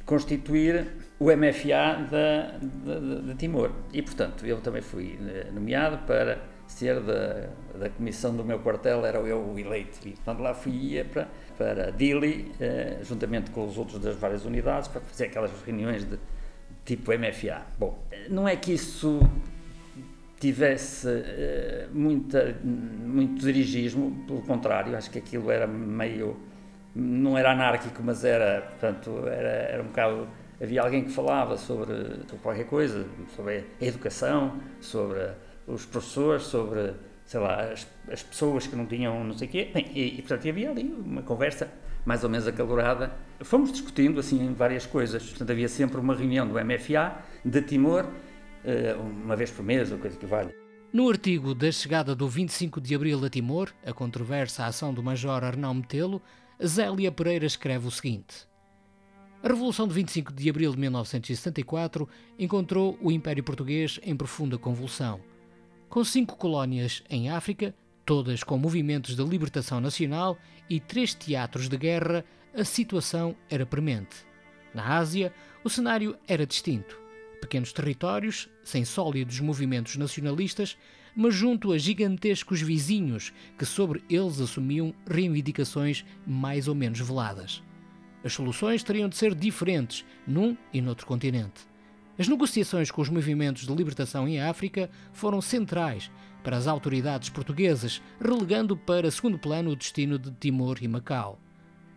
[0.05, 0.87] constituir
[1.19, 3.71] o MFA de, de, Timor.
[3.91, 9.05] E, portanto, eu também fui eh, nomeado para ser da, da comissão do meu quartel,
[9.05, 10.07] era eu o eleito.
[10.07, 14.87] E, portanto, lá fui para, para Dili, eh, juntamente com os outros das várias unidades,
[14.87, 16.17] para fazer aquelas reuniões de
[16.83, 17.61] tipo MFA.
[17.77, 17.97] Bom,
[18.29, 19.19] não é que isso
[20.39, 26.37] tivesse eh, muita, muito dirigismo, pelo contrário, acho que aquilo era meio
[26.95, 30.27] não era anárquico, mas era, portanto, era, era um bocado.
[30.61, 35.19] Havia alguém que falava sobre, sobre qualquer coisa, sobre a educação, sobre
[35.67, 36.93] os professores, sobre,
[37.25, 39.71] sei lá, as, as pessoas que não tinham não sei o quê.
[39.73, 41.71] Bem, e, e, portanto, havia ali uma conversa
[42.05, 43.11] mais ou menos acalorada.
[43.41, 45.27] Fomos discutindo, assim, várias coisas.
[45.27, 48.05] Portanto, havia sempre uma reunião do MFA, de Timor,
[48.63, 50.53] eh, uma vez por mês, ou coisa que vale.
[50.93, 55.43] No artigo da chegada do 25 de Abril a Timor, a controversa ação do Major
[55.43, 56.21] Arnão Metelo,
[56.63, 58.47] Zélia Pereira escreve o seguinte:
[59.43, 62.07] A Revolução de 25 de abril de 1974
[62.39, 65.19] encontrou o Império Português em profunda convulsão.
[65.95, 67.73] Com cinco colónias em África,
[68.05, 70.37] todas com movimentos de libertação nacional
[70.69, 74.13] e três teatros de guerra, a situação era premente.
[74.73, 76.99] Na Ásia, o cenário era distinto.
[77.39, 80.77] Pequenos territórios, sem sólidos movimentos nacionalistas,
[81.15, 87.63] mas junto a gigantescos vizinhos que sobre eles assumiam reivindicações mais ou menos veladas.
[88.21, 91.73] As soluções teriam de ser diferentes num e noutro continente.
[92.17, 96.09] As negociações com os movimentos de libertação em África foram centrais
[96.41, 101.37] para as autoridades portuguesas, relegando para segundo plano o destino de Timor e Macau.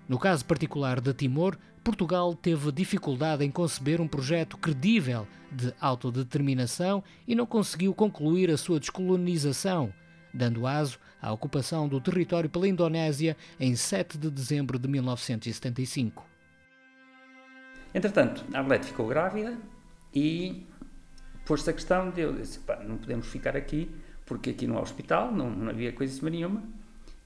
[0.08, 7.04] No caso particular de Timor, Portugal teve dificuldade em conceber um projeto credível de autodeterminação
[7.26, 9.92] e não conseguiu concluir a sua descolonização,
[10.34, 16.26] dando aso à ocupação do território pela Indonésia em 7 de dezembro de 1975.
[17.94, 19.56] Entretanto, a Arlete ficou grávida
[20.14, 20.66] e
[21.46, 23.90] pôs-se a questão de eu disse, não podemos ficar aqui
[24.26, 26.62] porque aqui no hospital não, não havia coisa nenhuma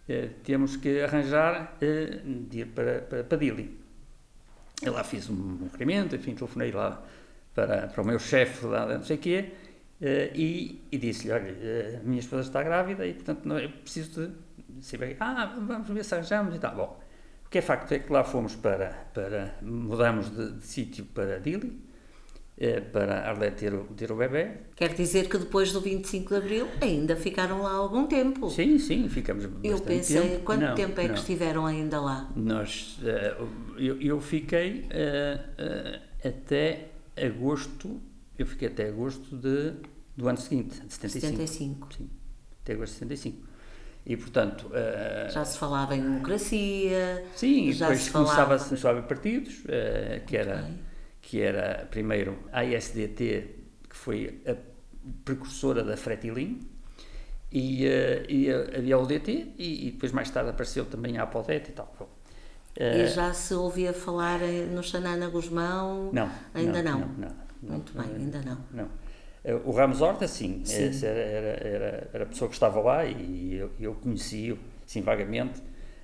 [0.09, 3.79] eh, temos que arranjar eh, de ir para, para, Dili.
[4.83, 7.03] Eu lá fiz um requerimento, enfim, telefonei lá
[7.55, 9.53] para, para o meu chefe lá, não sei o quê,
[10.01, 14.33] eh, e, e disse-lhe, olha, a minha esposa está grávida e, portanto, não, eu preciso
[14.69, 16.75] de saber, ah, vamos ver se arranjamos e tal.
[16.75, 17.01] Bom,
[17.47, 21.39] o que é facto é que lá fomos para, para mudamos de, de sítio para
[21.39, 21.81] Dili,
[22.93, 24.51] para Arlete ter, ter o bebê.
[24.77, 28.49] Quer dizer que depois do 25 de Abril ainda ficaram lá algum tempo?
[28.51, 30.45] Sim, sim, ficamos bastante Eu pensei, tempo.
[30.45, 31.15] quanto não, tempo é não.
[31.15, 32.31] que estiveram ainda lá?
[32.37, 33.37] Nós, eh,
[33.79, 38.01] eu, eu fiquei eh, eh, até agosto,
[38.39, 39.73] eu fiquei até agosto de,
[40.17, 41.37] do ano seguinte, de 75.
[41.37, 41.89] 75.
[41.97, 42.11] Sim,
[42.63, 43.53] até agosto de 75.
[44.05, 44.67] E, portanto...
[44.67, 47.25] Uh, já se falava em democracia...
[47.37, 48.65] Sim, já depois se começava, falava...
[48.65, 50.75] começava a haver partidos, uh, que, era, okay.
[51.33, 53.49] Que era primeiro a ISDT,
[53.89, 54.55] que foi a
[55.25, 56.61] precursora da Fretilin,
[57.51, 61.71] e, uh, e havia o DT, e, e, depois mais tarde apareceu também a Apodet
[61.71, 61.91] e tal.
[62.79, 66.11] e já se ouvia falar no Xanana Guzmão?
[66.13, 66.31] Não.
[66.53, 66.99] Ainda não?
[66.99, 67.09] não.
[67.09, 68.59] não, não Muito bem, ainda não.
[68.71, 68.89] Não.
[69.65, 71.07] O Ramos Horta, sim, sim.
[71.07, 75.63] Era, era, era, era, a pessoa que estava lá e eu, eu conheci-o, sim, vagamente,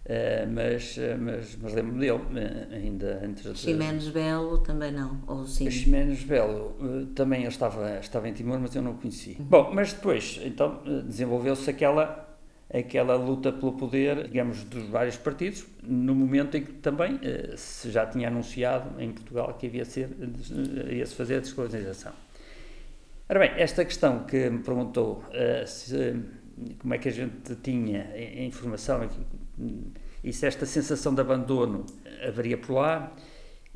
[0.08, 3.58] uh, mas, mas, mas lembro-me dele, uh, ainda antes de...
[3.58, 5.70] Ximenes Belo também não, ou sim?
[5.70, 9.36] Ximenes Belo uh, também estava, estava em Timor, mas eu não o conheci.
[9.38, 9.44] Uhum.
[9.44, 12.26] Bom, mas depois, então, desenvolveu-se aquela
[12.70, 17.18] aquela luta pelo poder, digamos, dos vários partidos, no momento em que também
[17.56, 20.10] se já tinha anunciado em Portugal que havia ser,
[20.90, 22.12] ia-se fazer a descolonização.
[23.30, 26.18] Ora bem, esta questão que me perguntou uh, se,
[26.78, 28.10] como é que a gente tinha
[28.42, 29.06] informação
[30.22, 31.84] e se esta sensação de abandono
[32.26, 33.14] haveria por lá,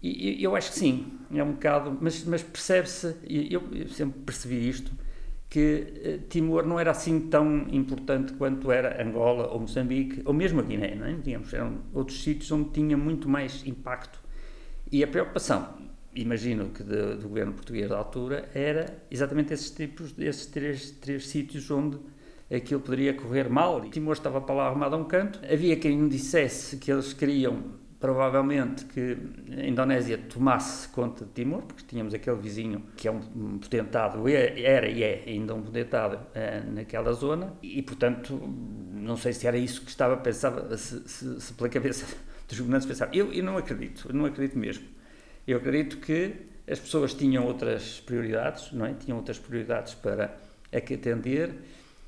[0.03, 4.69] e, eu acho que sim, é um bocado, mas, mas percebe-se, eu, eu, sempre percebi
[4.69, 4.91] isto,
[5.49, 10.61] que uh, Timor não era assim tão importante quanto era Angola ou Moçambique, ou mesmo
[10.61, 11.13] a Guiné, não é?
[11.15, 14.21] Digamos, eram outros sítios onde tinha muito mais impacto.
[14.91, 15.83] E a preocupação
[16.15, 21.27] imagino que de, do governo português da altura, era exatamente esses tipos, esses três, três
[21.27, 21.99] sítios onde
[22.55, 23.85] aquilo poderia correr mal.
[23.85, 25.41] E Timor estava para lá arrumado a um canto.
[25.51, 27.63] Havia quem me dissesse que eles queriam,
[27.99, 29.17] provavelmente, que
[29.57, 34.89] a Indonésia tomasse conta de Timor, porque tínhamos aquele vizinho que é um potentado, era
[34.89, 38.39] e é ainda um potentado é, naquela zona, e portanto,
[38.93, 42.07] não sei se era isso que estava pensava, se, se, se pela cabeça
[42.49, 43.15] dos governantes pensavam.
[43.15, 44.85] Eu, eu não acredito, eu não acredito mesmo.
[45.47, 46.35] Eu acredito que
[46.71, 48.95] as pessoas tinham outras prioridades, não é?
[48.95, 50.37] Tinham outras prioridades para
[50.73, 51.55] a que atender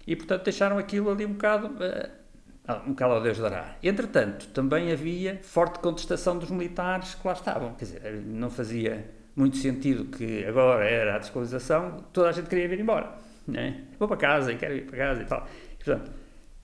[0.06, 3.76] e, portanto, deixaram aquilo ali um bocado, uh, um bocado ao Deus dará.
[3.82, 7.74] Entretanto, também havia forte contestação dos militares que lá estavam.
[7.74, 12.68] Quer dizer, não fazia muito sentido que agora era a descolonização, toda a gente queria
[12.68, 13.12] vir embora.
[13.46, 13.80] Não é?
[13.98, 15.46] Vou para casa e quero ir para casa e tal.
[15.72, 16.10] E, portanto,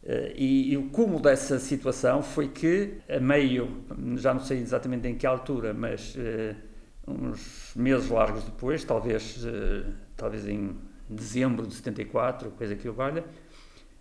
[0.02, 3.84] Uh, e, e, o cúmulo dessa situação foi que, a meio,
[4.16, 6.56] já não sei exatamente em que altura, mas uh,
[7.06, 10.74] uns meses largos depois, talvez, uh, talvez em
[11.14, 13.24] dezembro de 74, coisa que o valha,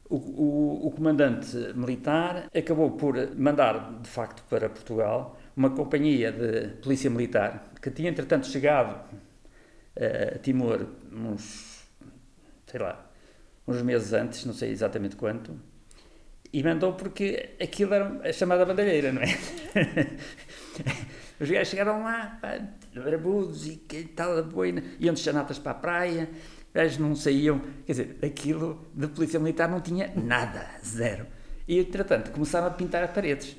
[0.10, 6.70] o, o, o, comandante militar acabou por mandar, de facto, para Portugal uma companhia de
[6.82, 9.00] polícia militar que tinha, entretanto, chegado
[9.96, 11.84] a Timor uns,
[12.66, 13.08] sei lá,
[13.68, 15.60] uns meses antes, não sei exatamente quanto,
[16.52, 19.28] e mandou porque aquilo era a chamada bandalheira, não é?
[21.40, 22.60] Os gajos chegaram lá, pá,
[22.94, 23.78] barbudos e
[24.16, 26.30] tal, boina, iam de chanatas para a praia,
[26.74, 31.26] gajos não saíam, quer dizer, aquilo de polícia militar não tinha nada, zero.
[31.68, 33.56] E, entretanto, começaram a pintar as paredes.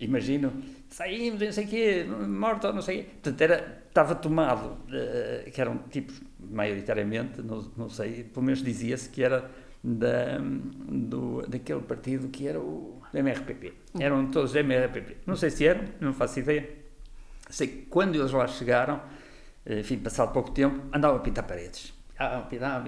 [0.00, 0.52] Imagino,
[0.88, 3.10] saímos, não sei o quê, morto, não sei o quê.
[3.10, 9.08] Portanto, era, estava tomado, uh, que eram tipos, maioritariamente, não, não sei, pelo menos dizia-se
[9.08, 9.50] que era
[9.82, 13.72] da, do, daquele partido que era o MRPP.
[13.98, 15.18] Eram todos MRPP.
[15.26, 16.68] Não sei se eram, não faço ideia.
[17.48, 19.00] Sei que quando eles lá chegaram,
[19.66, 21.92] enfim, passado pouco tempo, andavam a pintar paredes.
[22.18, 22.84] Ah, pintar.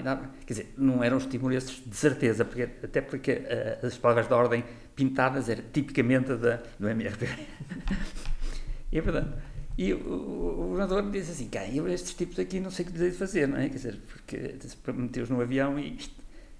[0.46, 4.36] Quer dizer, não eram os timorenses de certeza, porque, até porque uh, as palavras da
[4.36, 6.88] ordem pintadas eram tipicamente da, do
[8.92, 9.28] e é verdade.
[9.76, 12.84] E o, o, o governador me disse assim: cá, eu estes tipos aqui não sei
[12.84, 13.68] o que dizer de fazer, não é?
[13.68, 14.54] Quer dizer, porque
[14.92, 15.98] meteu-os no avião e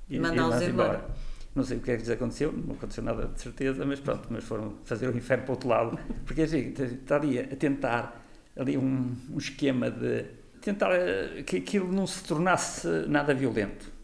[0.09, 0.69] e mandá-los embora.
[0.69, 1.11] embora.
[1.55, 4.29] Não sei o que é que lhes aconteceu, não aconteceu nada de certeza, mas pronto,
[4.31, 8.27] mas foram fazer o inferno para o outro lado, porque assim, está ali a tentar
[8.55, 10.27] ali um, um esquema de
[10.67, 13.95] tentar eh, que aquilo não se tornasse nada violento.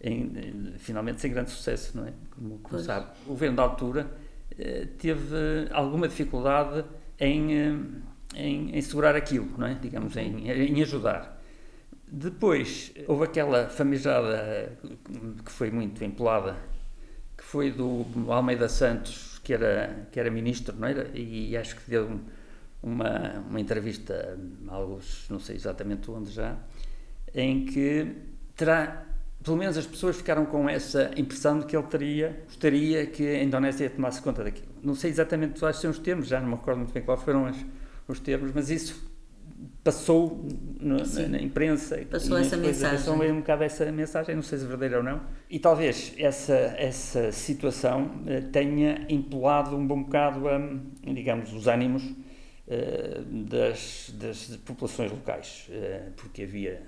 [0.00, 2.12] Em, finalmente sem grande sucesso, não é?
[2.30, 3.10] Como, como sabe.
[3.24, 4.08] O governo da altura
[4.56, 5.34] eh, teve
[5.72, 6.84] alguma dificuldade
[7.18, 7.74] em, eh,
[8.34, 9.74] em, em, segurar aquilo, não é?
[9.74, 11.40] Digamos, em, em ajudar.
[12.06, 14.78] Depois houve aquela famigerada
[15.44, 16.56] que foi muito empolada,
[17.36, 21.10] que foi do Almeida Santos, que era, que era ministro, não era?
[21.14, 22.20] E acho que deu
[22.82, 24.38] uma, uma entrevista,
[24.68, 26.56] alguns, não sei exatamente onde já,
[27.34, 28.14] em que
[28.56, 29.04] terá,
[29.42, 33.42] pelo menos as pessoas ficaram com essa impressão de que ele teria, gostaria que a
[33.42, 34.68] Indonésia tomasse conta daquilo.
[34.82, 37.48] Não sei exatamente quais são os termos, já não me recordo muito bem quais foram
[37.50, 37.56] os,
[38.06, 39.08] os termos, mas isso
[39.82, 40.46] passou
[40.80, 41.96] no, na, na, imprensa.
[42.10, 42.98] Passou essa mensagem.
[42.98, 45.20] Passou um bocado essa mensagem, não sei se é verdadeira ou não.
[45.50, 50.60] E talvez essa, essa situação eh, tenha empolado um bom bocado, a,
[51.02, 52.04] digamos, os ânimos
[53.26, 56.82] das, das populações locais, uh, porque havia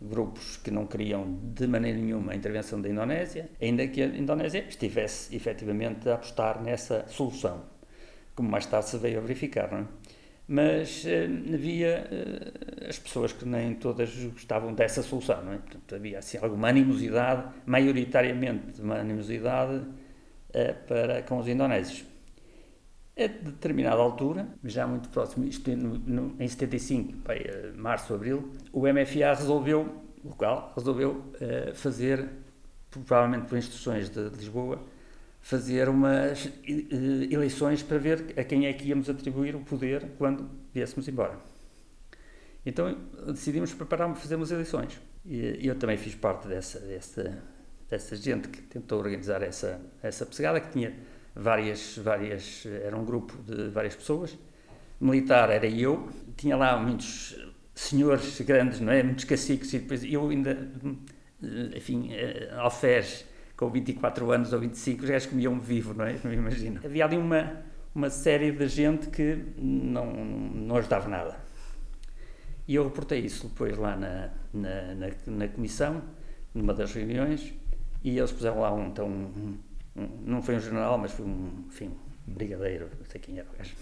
[0.00, 4.64] grupos que não queriam de maneira nenhuma a intervenção da Indonésia, ainda que a Indonésia
[4.68, 7.64] estivesse efetivamente a apostar nessa solução,
[8.34, 9.72] como mais tarde se veio a verificar.
[9.72, 9.86] Não é?
[10.48, 15.56] Mas eh, havia eh, as pessoas que nem todas gostavam dessa solução, não é?
[15.56, 19.84] Portanto, havia assim, alguma animosidade, maioritariamente uma animosidade
[20.52, 22.04] eh, para, com os indonésios.
[23.18, 27.40] A determinada altura, já muito próximo, isto no, no, em 75, bem,
[27.74, 32.28] março, abril, o MFA resolveu, local, resolveu uh, fazer,
[32.90, 34.82] provavelmente por instruções de, Lisboa,
[35.40, 36.50] fazer umas uh,
[37.30, 41.38] eleições para ver a quem é que íamos atribuir o poder quando viéssemos embora.
[42.66, 42.98] Então
[43.28, 45.00] decidimos preparar para fazer umas eleições.
[45.24, 47.42] E eu também fiz parte dessa, dessa,
[47.88, 50.26] dessa gente que tentou organizar essa, essa
[50.60, 50.94] que tinha
[51.36, 54.36] várias, várias, era um grupo de várias pessoas.
[54.98, 57.36] Militar era eu, tinha lá muitos
[57.74, 59.02] senhores grandes, não é?
[59.02, 60.56] Muitos caciques e depois eu ainda,
[61.76, 66.14] enfim, eh, alferes com 24 anos ou 25, os gajos comiam-me vivo, não é?
[66.24, 66.80] Não me imagino.
[66.82, 67.62] Havia ali uma,
[67.94, 71.36] uma série de gente que não, não ajudava nada.
[72.66, 76.02] E eu reportei isso depois lá na, na, na, na comissão,
[76.52, 77.52] numa das reuniões,
[78.02, 79.58] e eles puseram lá um, então, um,
[80.24, 81.90] não foi um general, mas foi um, enfim,
[82.28, 83.74] um brigadeiro, não sei quem era o gajo.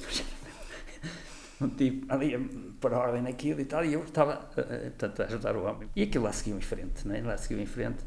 [1.61, 2.41] um tipo ali a
[2.81, 5.89] pôr ordem naquilo e tal, e eu estava uh, portanto, a ajudar o homem.
[5.95, 7.21] E aquilo lá seguiu em frente, né?
[7.23, 8.05] lá seguiu em frente,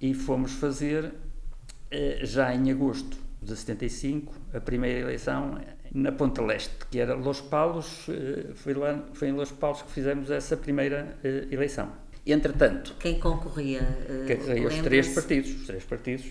[0.00, 5.60] e fomos fazer, uh, já em agosto de 75, a primeira eleição
[5.92, 8.06] na Ponta Leste, que era Los Palos,
[8.54, 11.16] foi, lá, foi em Los Palos que fizemos essa primeira
[11.50, 11.92] eleição.
[12.26, 12.96] Entretanto...
[12.98, 13.82] Quem concorria?
[14.08, 16.24] Uh, os três partidos, os três partidos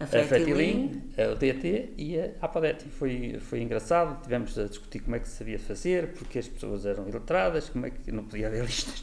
[0.00, 2.84] a Fretilin, a DT e a Apadete.
[2.88, 6.86] Foi, foi engraçado, tivemos a discutir como é que se sabia fazer, porque as pessoas
[6.86, 9.02] eram iletradas, como é que não podia haver listas.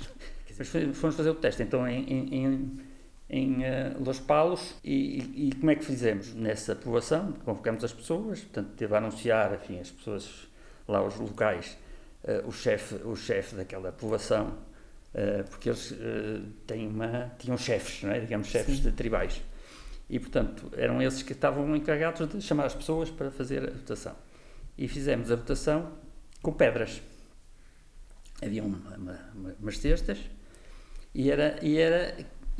[0.57, 2.79] Mas fomos fazer o teste então em, em, em,
[3.29, 6.33] em uh, Los Palos e, e, como é que fizemos?
[6.33, 10.47] Nessa aprovação, convocamos as pessoas, portanto teve a anunciar, enfim, as pessoas
[10.87, 11.77] lá, os locais,
[12.23, 14.57] uh, o chefe o chef daquela aprovação,
[15.13, 15.93] uh, porque eles
[16.65, 18.21] têm uma, tinham chefes, não é?
[18.21, 18.83] digamos, chefes Sim.
[18.83, 19.41] de tribais.
[20.09, 24.15] E, portanto, eram esses que estavam encarregados de chamar as pessoas para fazer a votação.
[24.77, 25.93] E fizemos a votação
[26.41, 27.01] com pedras.
[28.43, 30.19] Havia uma, uma, umas cestas
[31.13, 32.15] e era, e era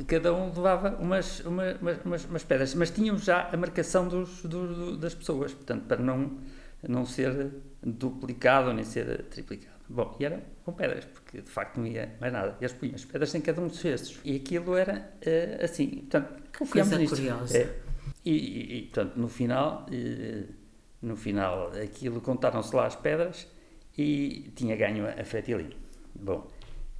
[0.06, 1.64] cada um levava umas, uma,
[2.04, 6.38] umas, umas, pedras, mas tinham já a marcação dos, do, das pessoas, portanto, para não,
[6.86, 7.50] não ser
[7.82, 9.76] duplicado nem ser triplicado.
[9.88, 12.56] Bom, e era com pedras, porque de facto não ia mais nada.
[12.60, 14.18] Eles punham as pedras em cada um dos cestos.
[14.24, 15.88] E aquilo era uh, assim.
[15.88, 17.16] Portanto, confiamos Coisa nisto.
[17.16, 17.58] curiosa.
[17.58, 17.74] É.
[18.24, 20.52] E, e, portanto, no final, uh,
[21.02, 23.46] no final, aquilo contaram-se lá as pedras
[23.96, 25.70] e tinha ganho a Fetilin.
[26.14, 26.50] Bom,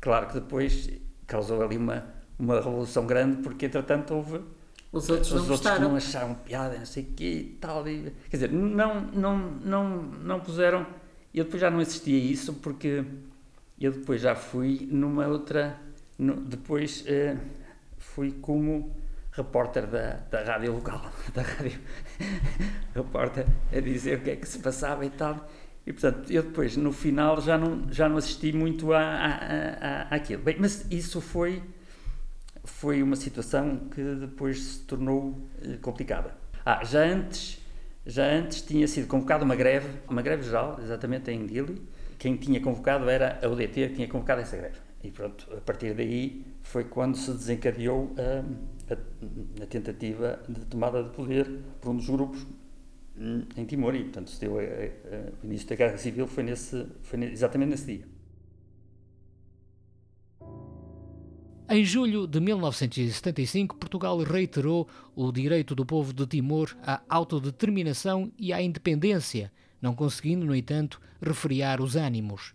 [0.00, 0.88] claro que depois
[1.26, 2.06] causou ali uma,
[2.38, 4.40] uma revolução grande, porque entretanto houve
[4.92, 7.86] os outros, os não, outros que não acharam piada, não sei o quê e tal.
[7.88, 10.86] E, quer dizer, não, não, não, não puseram
[11.36, 13.04] eu depois já não assistia a isso porque
[13.78, 15.78] eu depois já fui numa outra.
[16.18, 17.38] No, depois uh,
[17.98, 18.90] fui como
[19.36, 21.78] repórter da, da rádio local, da rádio
[22.94, 25.48] repórter a dizer o que é que se passava e tal.
[25.86, 30.14] E portanto, eu depois no final já não, já não assisti muito a, a, a,
[30.16, 30.42] aquilo.
[30.42, 31.62] Bem, mas isso foi,
[32.64, 36.34] foi uma situação que depois se tornou uh, complicada.
[36.64, 37.64] Ah, já antes
[38.06, 41.82] já antes tinha sido convocada uma greve, uma greve geral, exatamente em Dili.
[42.18, 44.78] Quem tinha convocado era a UDT que tinha convocado essa greve.
[45.02, 48.44] E pronto, a partir daí foi quando se desencadeou a,
[48.90, 51.46] a, a tentativa de tomada de poder
[51.80, 52.46] por um dos grupos
[53.56, 53.94] em Timor.
[53.94, 54.62] E, portanto, se deu a,
[55.42, 58.16] o início da Guerra Civil foi, nesse, foi exatamente nesse dia.
[61.68, 68.52] Em julho de 1975, Portugal reiterou o direito do povo de Timor à autodeterminação e
[68.52, 69.50] à independência,
[69.82, 72.54] não conseguindo, no entanto, refriar os ânimos.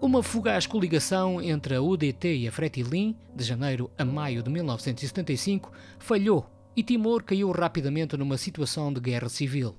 [0.00, 5.72] Uma fugaz coligação entre a UDT e a Fretilin, de janeiro a maio de 1975,
[5.98, 9.74] falhou e Timor caiu rapidamente numa situação de guerra civil.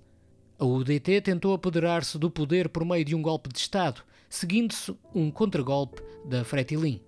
[0.59, 5.32] A UDT tentou apoderar-se do poder por meio de um golpe de Estado, seguindo-se um
[5.32, 7.01] contragolpe da Fretilin.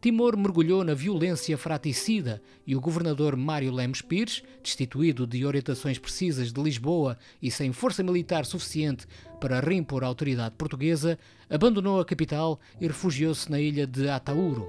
[0.00, 6.50] Timor mergulhou na violência fraticida e o governador Mário Lemos Pires, destituído de orientações precisas
[6.50, 9.06] de Lisboa e sem força militar suficiente
[9.38, 11.18] para reimpor a autoridade portuguesa,
[11.50, 14.66] abandonou a capital e refugiou-se na ilha de Atauro.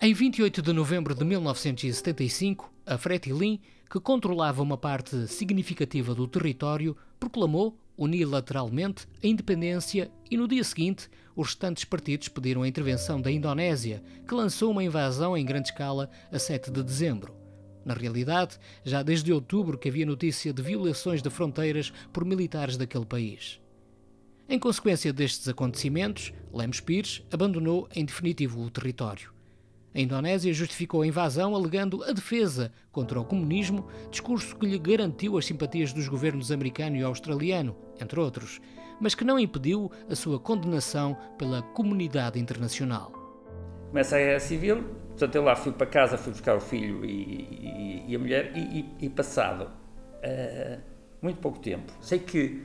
[0.00, 3.60] Em 28 de novembro de 1975, a Fretilin,
[3.90, 11.10] que controlava uma parte significativa do território, proclamou unilateralmente a independência e no dia seguinte
[11.36, 16.10] os restantes partidos pediram a intervenção da Indonésia, que lançou uma invasão em grande escala
[16.32, 17.36] a 7 de dezembro.
[17.84, 23.06] Na realidade, já desde outubro que havia notícia de violações de fronteiras por militares daquele
[23.06, 23.60] país.
[24.48, 29.39] Em consequência destes acontecimentos, Lemos Pires abandonou em definitivo o território.
[29.92, 35.36] A Indonésia justificou a invasão alegando a defesa contra o comunismo, discurso que lhe garantiu
[35.36, 38.60] as simpatias dos governos americano e australiano, entre outros,
[39.00, 43.12] mas que não impediu a sua condenação pela comunidade internacional.
[43.88, 47.10] Começa a guerra civil, portanto eu lá fui para casa, fui buscar o filho e,
[47.10, 50.80] e, e a mulher, e, e, e passado uh,
[51.20, 52.62] muito pouco tempo, sei que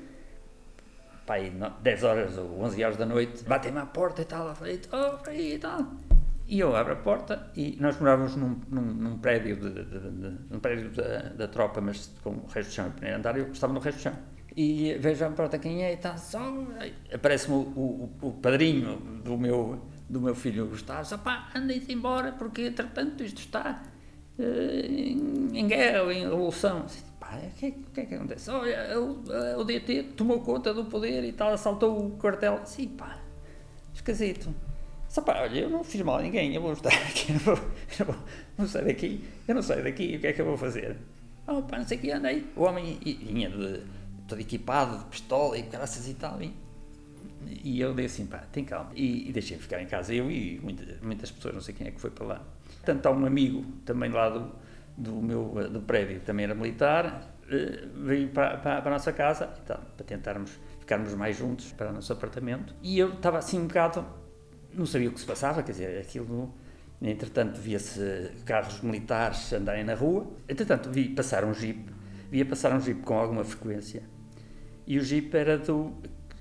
[1.26, 1.52] pai,
[1.82, 5.58] 10 horas ou 11 horas da noite, batem-me à porta e tal, falei, oh, e
[5.58, 6.15] tal.
[6.48, 10.58] E eu abro a porta e nós morávamos num, num, num prédio, de, de, de,
[10.60, 13.80] prédio da, da, tropa, mas com o resto do chão, primeiro andar, eu estava no
[13.80, 14.14] resto do chão.
[14.56, 16.40] E vejo à porta quem é e está só.
[17.12, 22.32] Aparece-me o, o, o, padrinho do meu, do meu filho Gustavo, só pá, andem-se embora,
[22.32, 23.84] porque entretanto isto está
[24.38, 26.86] uh, em, guerra, em revolução.
[26.86, 28.52] O que, que, é que acontece?
[28.52, 29.24] Olha, o,
[29.60, 32.62] o DT tomou conta do poder e tal, assaltou o quartel.
[32.66, 33.18] Sim, pá,
[33.94, 34.54] esquisito.
[35.16, 37.58] Só pá, olha, eu não fiz mal a ninguém, eu vou estar aqui, eu vou,
[37.98, 38.16] eu vou,
[38.58, 40.98] não saio daqui, eu não saio daqui, o que é que eu vou fazer?
[41.48, 42.46] Oh, pá, não sei o que, andei.
[42.54, 43.82] O homem vinha de,
[44.28, 46.42] todo equipado, de pistola e graças e tal.
[46.42, 46.54] E,
[47.64, 48.92] e eu dei assim, pá, tem calma.
[48.94, 51.92] E, e deixei ficar em casa, eu e muitas, muitas pessoas, não sei quem é
[51.92, 52.42] que foi para lá.
[52.66, 54.52] Portanto, há um amigo também lá do,
[54.98, 59.50] do meu do prédio, também era militar, eh, veio para, para, para a nossa casa
[59.60, 60.52] e tal, para tentarmos
[60.82, 62.76] ficarmos mais juntos para o nosso apartamento.
[62.84, 64.06] E eu estava assim um bocado
[64.76, 66.54] não sabia o que se passava, quer dizer, aquilo.
[67.02, 70.28] Entretanto, via-se carros militares andarem na rua.
[70.48, 71.86] Entretanto, vi passar um jeep,
[72.32, 74.04] via passar um jeep com alguma frequência.
[74.88, 75.94] E o jeep era do.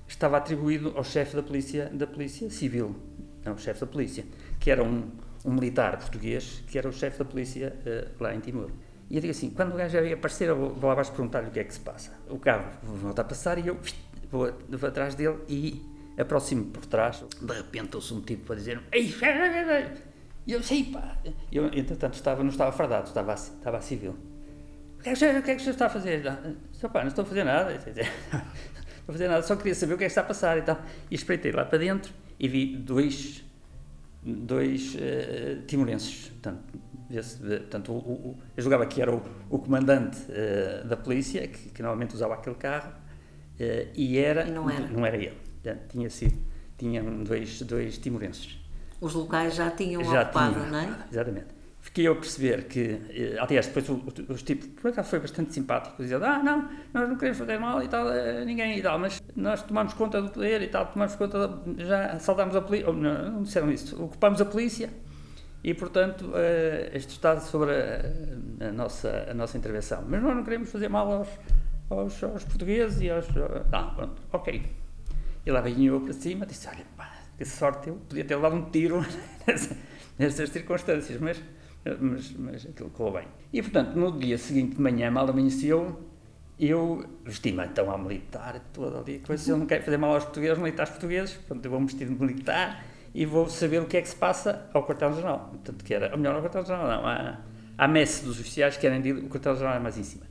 [0.07, 2.95] estava atribuído ao chefe da polícia, da polícia civil,
[3.43, 4.23] não, chefe da polícia,
[4.59, 5.09] que era um,
[5.43, 8.69] um militar português, que era o chefe da polícia uh, lá em Timor.
[9.09, 11.51] E eu digo assim: quando o gajo ia aparecer, eu vou, lá abaixo perguntar-lhe o
[11.51, 12.11] que é que se passa.
[12.29, 13.77] O carro volta a passar e eu
[14.31, 18.81] vou, vou atrás dele e aproximo por trás, de repente ouço um tipo a dizer
[18.91, 19.13] Ei,
[20.47, 21.17] e eu sei, pá.
[21.51, 24.15] Eu, entretanto, estava, não estava fardado, estava, estava a civil.
[24.99, 26.23] O que, é que, o que é que o senhor está a fazer?
[26.73, 27.71] Só, pá, não estou a fazer nada.
[27.71, 28.01] Não estou
[29.07, 30.79] a fazer nada, só queria saber o que é que está a passar e tal.
[31.09, 33.43] E espreitei lá para dentro e vi dois,
[34.21, 36.29] dois uh, timorenses.
[36.29, 36.63] Portanto,
[37.09, 41.69] esse, portanto o, o, eu julgava que era o, o comandante uh, da polícia, que,
[41.69, 44.87] que, normalmente usava aquele carro, uh, e era, e não era.
[44.87, 45.44] Não era ele
[45.89, 46.37] tinha sido,
[46.77, 48.59] tinham dois, dois timorenses.
[49.01, 50.97] Os locais já tinham já ocupado, tinham, não é?
[51.11, 51.55] Exatamente.
[51.81, 53.87] Fiquei a perceber que, eh, aliás, depois
[54.27, 57.81] os tipos, por acaso foi bastante simpático, dizendo, ah, não, nós não queremos fazer mal
[57.83, 61.15] e tal, a ninguém e tal, mas nós tomamos conta do poder e tal, tomamos
[61.15, 64.89] conta, de, já assaltámos a polícia, não, não disseram isso, ocupamos a polícia
[65.63, 66.31] e, portanto,
[66.91, 70.03] este está sobre a, a, nossa, a nossa intervenção.
[70.07, 71.29] Mas nós não queremos fazer mal aos,
[71.89, 73.27] aos, aos portugueses e aos...
[73.71, 74.84] Ah, pronto, ok.
[75.45, 78.55] E lá vinha eu para cima, disse: Olha, pá, que sorte, eu podia ter dado
[78.55, 79.05] um tiro
[80.17, 81.41] nessas circunstâncias, mas,
[81.99, 83.27] mas, mas aquilo correu bem.
[83.53, 86.01] E portanto, no dia seguinte de manhã, mal amanheceu,
[86.59, 90.57] eu vesti-me então à militar, toda ali, coisa, eu não quero fazer mal aos portugueses,
[90.57, 94.09] militares portugueses, portanto, eu vou vestir de militar e vou saber o que é que
[94.09, 95.49] se passa ao quartel-general.
[95.51, 97.39] Portanto, que era, ou melhor, ao quartel-general não, à,
[97.77, 100.25] à messe dos oficiais, que era o quartel-general mais em cima.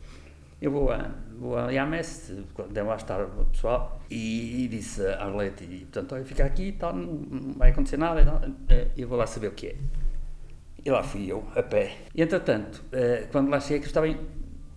[0.61, 5.25] Eu vou, a, vou à messe, deu lá estar o pessoal, e, e disse a
[5.25, 8.21] Arlete, e, portanto, olha, fica aqui tal, não vai acontecer nada,
[8.69, 9.77] e eh, eu vou lá saber o que é.
[10.85, 11.97] E lá fui eu, a pé.
[12.15, 14.19] E, entretanto, eh, quando lá cheguei, que estava em,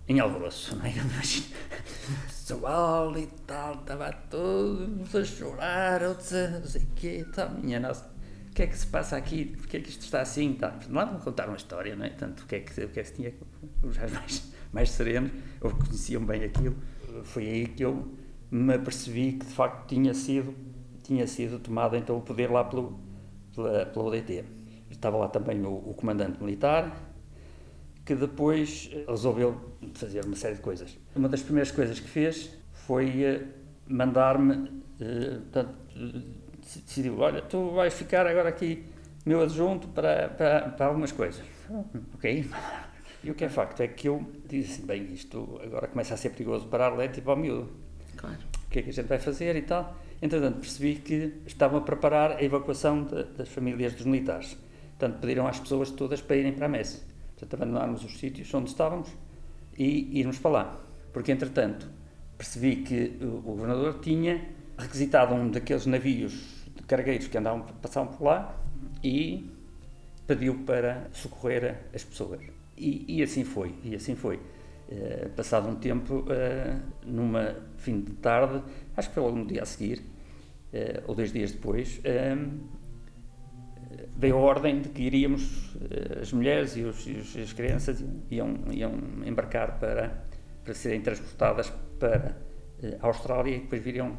[0.08, 0.92] em alvoroço, não é?
[2.48, 7.78] pessoal e tal, estava todos a chorar, outros a não sei o quê, tal, minha
[7.78, 8.10] nossa,
[8.50, 10.72] o que é que se passa aqui, porque é que isto está assim, tal.
[10.88, 12.10] Lá me contaram uma história, não é?
[12.10, 13.34] Tanto o que é que, o que, é que se tinha,
[13.82, 16.76] os mais mais serenos, ou conheciam bem aquilo.
[17.24, 18.08] Foi aí que eu
[18.50, 20.54] me apercebi que de facto tinha sido,
[21.02, 22.98] tinha sido tomado então o poder lá pelo,
[23.54, 24.44] pela, pela ODT.
[24.90, 26.96] Estava lá também o, o comandante militar,
[28.04, 30.96] que depois resolveu fazer uma série de coisas.
[31.14, 33.44] Uma das primeiras coisas que fez foi eh,
[33.86, 35.40] mandar-me, eh,
[36.62, 38.84] decidiu, olha, tu vais ficar agora aqui
[39.26, 41.42] meu adjunto para, para, para algumas coisas.
[42.14, 42.48] Ok,
[43.22, 46.16] e o que é facto é que eu disse assim, bem, isto agora começa a
[46.16, 47.70] ser perigoso para a Arlete e para o miúdo.
[48.16, 48.38] Claro.
[48.66, 49.96] O que é que a gente vai fazer e tal.
[50.20, 54.56] Entretanto, percebi que estavam a preparar a evacuação de, das famílias dos militares.
[54.98, 57.02] Portanto, pediram às pessoas todas para irem para a messe.
[57.36, 59.08] Portanto, abandonarmos os sítios onde estávamos
[59.76, 60.80] e irmos para lá.
[61.12, 61.88] Porque, entretanto,
[62.36, 64.44] percebi que o governador tinha
[64.76, 68.56] requisitado um daqueles navios de cargueiros que andavam, passavam por lá
[69.02, 69.50] e
[70.26, 72.57] pediu para socorrer as pessoas.
[72.78, 74.40] E, e assim foi, e assim foi.
[74.88, 78.62] Uh, passado um tempo, uh, numa fim de tarde,
[78.96, 82.00] acho que foi logo no dia a seguir, uh, ou dois dias depois,
[84.16, 85.76] veio a ordem de que iríamos,
[86.20, 88.92] as mulheres e, os, e as crianças iam, iam
[89.24, 90.24] embarcar para,
[90.64, 92.36] para serem transportadas para
[93.00, 94.16] a Austrália e depois viriam,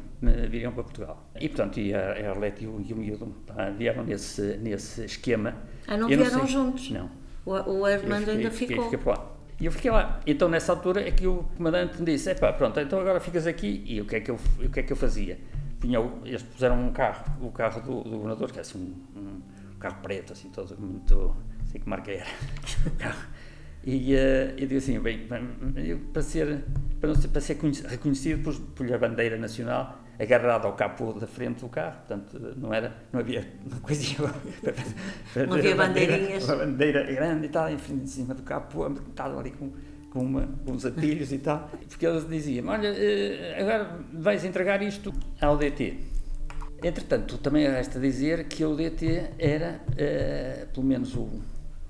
[0.50, 1.30] viriam para Portugal.
[1.38, 3.34] E, portanto, e a, a Arlete e o, e o Miúdo
[3.76, 5.56] vieram nesse, nesse esquema.
[5.86, 6.90] Ah, não vieram não juntos?
[6.90, 7.19] Não.
[7.44, 8.90] O, o Armando ainda fiquei, ficou?
[8.90, 9.14] Fiquei.
[9.60, 10.20] E eu fiquei lá.
[10.26, 13.84] Então, nessa altura, é que o comandante me disse: pá, pronto, então agora ficas aqui.
[13.86, 15.38] E o que é que eu, o que é que eu fazia?
[15.80, 19.78] Tinha, eles puseram um carro, o carro do, do governador, que é assim um, um,
[19.78, 21.36] carro preto, assim, todo muito.
[21.70, 22.26] Sei que marca era.
[23.82, 25.26] E uh, eu digo assim, bem,
[25.76, 26.64] eu, para ser,
[27.00, 27.56] para, não ser, para ser
[27.88, 32.74] reconhecido por, por a bandeira nacional agarrada ao capô da frente do carro, portanto não
[32.74, 33.46] era, não havia
[33.82, 34.16] coisinha
[35.32, 39.50] para, não havia bandeirinhas, uma bandeira grande e tal, em cima do capô, estava ali
[39.52, 39.70] com
[40.10, 44.82] com, uma, com os atilhos e tal, porque eles diziam, olha, eh, agora vais entregar
[44.82, 45.98] isto ao DT.
[46.82, 51.28] Entretanto, também resta dizer que o DT era, uh, pelo menos o,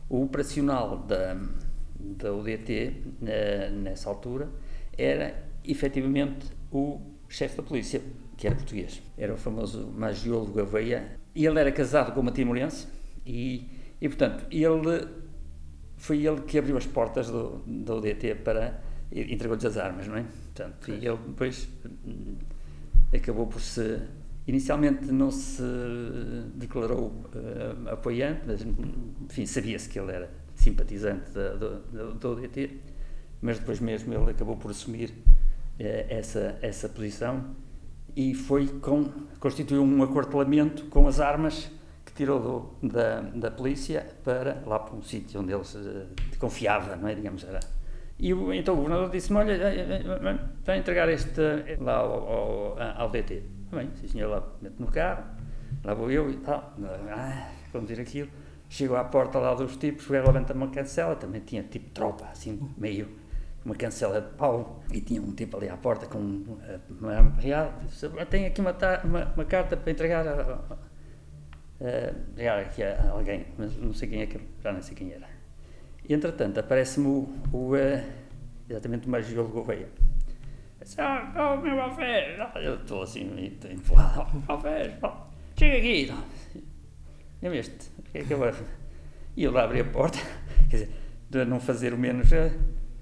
[0.09, 1.37] o operacional da,
[2.01, 3.05] da UDT,
[3.73, 4.49] nessa altura,
[4.99, 7.01] era efetivamente o
[7.31, 8.03] chefe da polícia,
[8.37, 9.01] que era português.
[9.17, 11.17] Era o famoso Magiolo Gouveia.
[11.35, 12.89] E ele era casado com uma timorense
[13.25, 13.69] e,
[14.01, 15.09] e, portanto, ele
[15.97, 20.25] foi ele que abriu as portas do, da UDT para entregou-lhes as armas, não é?
[20.55, 21.69] Portanto, e ele depois
[22.05, 22.37] hum,
[23.15, 24.01] acabou por se
[24.47, 25.63] inicialmente não se
[26.55, 32.79] declarou uh, apoiante, mas enfim sabia-se que ele era simpatizante da, do, do ODT,
[33.43, 35.13] mas depois mesmo ele acabou por assumir
[35.83, 37.55] essa, essa posição
[38.17, 39.05] e foi com,
[39.39, 41.71] constituiu um acortelamento com as armas
[42.05, 42.41] que tirou
[42.81, 47.15] do, da, da polícia para lá para um sítio onde ele se confiava, não é?
[47.15, 47.61] Digamos, era.
[48.19, 51.41] E o, então o governador disse-me, olha, eh, eh, vai entregar este
[51.81, 53.43] lá ao, ao, ao DT.
[53.73, 55.25] Bem, sim senhor, lá mete no carro,
[55.85, 56.75] lá vou eu e tal,
[57.11, 58.29] ah, vamos ir aquilo.
[58.69, 62.27] Chegou à porta lá dos tipos, o gajo levanta uma cancela, também tinha tipo tropa,
[62.27, 63.09] assim, meio,
[63.65, 67.75] uma cancela de pau, e tinha um tipo ali à porta com uma arma real.
[68.29, 70.61] Tem aqui uma, uma, uma, carta para entregar a,
[71.81, 75.13] a, a, aqui a alguém, mas não sei quem é que, já nem sei quem
[75.13, 75.29] era.
[76.09, 78.03] E, entretanto, aparece-me o, o uh,
[78.69, 79.89] exatamente o Magiolo Gouveia.
[80.83, 84.95] Disse, oh, meu Alfés, eu estou assim, enflado, oh, Alfés,
[85.55, 86.13] chega aqui.
[87.43, 88.51] É este, que é que eu vou
[89.37, 90.19] E ele abre a porta,
[90.71, 90.91] quer dizer,
[91.29, 92.53] de não fazer o menos, eh,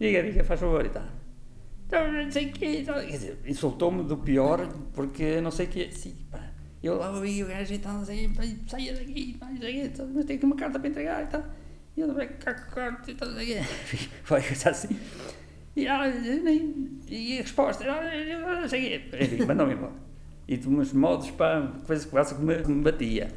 [0.01, 1.05] diga, diga, faz favor e tal.
[1.87, 5.89] Então, não sei o quê, quer dizer, insultou-me do pior, porque não sei o quê,
[5.91, 6.53] sim, pá.
[6.83, 8.33] Eu lá ouvi o gajo e tal, assim,
[8.69, 11.45] saia daqui, não sei o quê, mas tenho aqui uma carta para entregar e tal.
[11.97, 13.29] E vai cá, carta e tal.
[14.25, 14.97] Vai coisa assim.
[15.75, 16.07] E, ah,
[17.09, 19.25] e a resposta, ah, não sei o quê.
[19.25, 19.93] Enfim, mandou-me embora.
[20.47, 23.29] E de uns modos, pá, coisa que quase que me, me batia.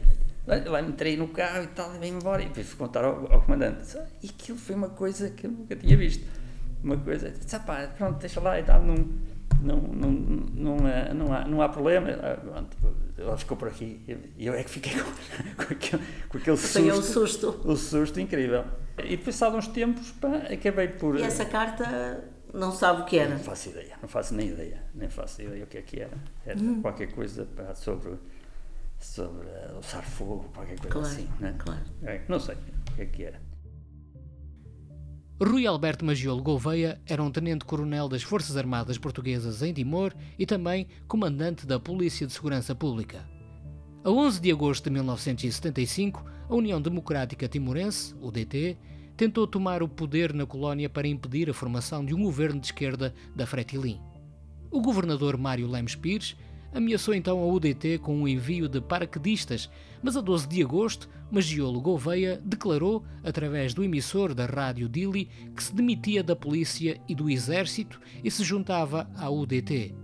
[0.46, 2.44] Lá entrei no carro e tal, e vim embora.
[2.44, 3.98] E depois contar ao, ao comandante.
[4.22, 6.24] E aquilo foi uma coisa que eu nunca tinha visto.
[6.84, 7.32] Uma coisa,
[7.66, 8.96] pá, pronto, deixa lá e tal, não,
[9.62, 12.10] não, não, não, há, não, há, não há problema.
[12.10, 12.78] Ah, pronto,
[13.18, 14.02] ela ficou por aqui
[14.38, 17.62] e eu é que fiquei com, com aquele, com aquele susto, o susto.
[17.64, 18.66] O susto incrível.
[18.98, 21.20] E depois, de uns tempos, pá, acabei por.
[21.20, 22.24] E essa carta
[22.54, 23.30] não sabe o que era?
[23.30, 26.18] Não faço ideia, não faço nem ideia, nem faço ideia o que é que era.
[26.46, 26.82] Era hum.
[26.82, 28.18] qualquer coisa pá, sobre
[29.00, 31.30] sobre o sarfogo, qualquer coisa claro, assim.
[31.40, 31.56] Né?
[31.58, 31.82] Claro.
[32.04, 33.40] É, não sei o que é que era.
[35.44, 40.86] Rui Alberto Magiolo Gouveia era um tenente-coronel das Forças Armadas Portuguesas em Timor e também
[41.08, 43.28] comandante da Polícia de Segurança Pública.
[44.04, 48.78] A 11 de agosto de 1975, a União Democrática Timorense, UDT,
[49.18, 53.12] tentou tomar o poder na colónia para impedir a formação de um governo de esquerda
[53.36, 54.00] da Fretilin.
[54.70, 56.38] O governador Mário Lemos Pires
[56.72, 59.72] ameaçou então a UDT com o envio de paraquedistas,
[60.04, 65.64] mas a 12 de agosto, Magiolo Gouveia declarou, através do emissor da rádio Dili, que
[65.64, 69.96] se demitia da polícia e do exército e se juntava à UDT.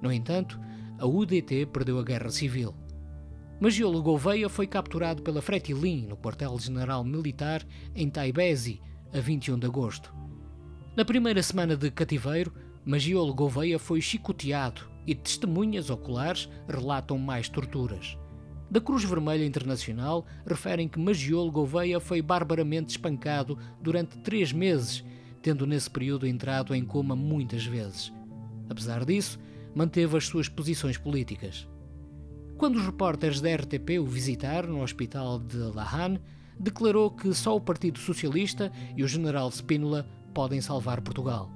[0.00, 0.58] No entanto,
[0.98, 2.74] a UDT perdeu a guerra civil.
[3.60, 7.62] Magiolo Gouveia foi capturado pela Fretilin no quartel-general militar
[7.94, 8.80] em Taibesi,
[9.12, 10.12] a 21 de agosto.
[10.96, 12.50] Na primeira semana de cativeiro,
[12.82, 18.16] Magiolo Gouveia foi chicoteado e testemunhas oculares relatam mais torturas.
[18.72, 25.04] Da Cruz Vermelha Internacional referem que Magiolo Gouveia foi barbaramente espancado durante três meses,
[25.42, 28.10] tendo nesse período entrado em coma muitas vezes.
[28.70, 29.38] Apesar disso,
[29.74, 31.68] manteve as suas posições políticas.
[32.56, 36.18] Quando os repórteres da RTP o visitaram no hospital de Lahan,
[36.58, 41.50] declarou que só o Partido Socialista e o general Spínola podem salvar Portugal.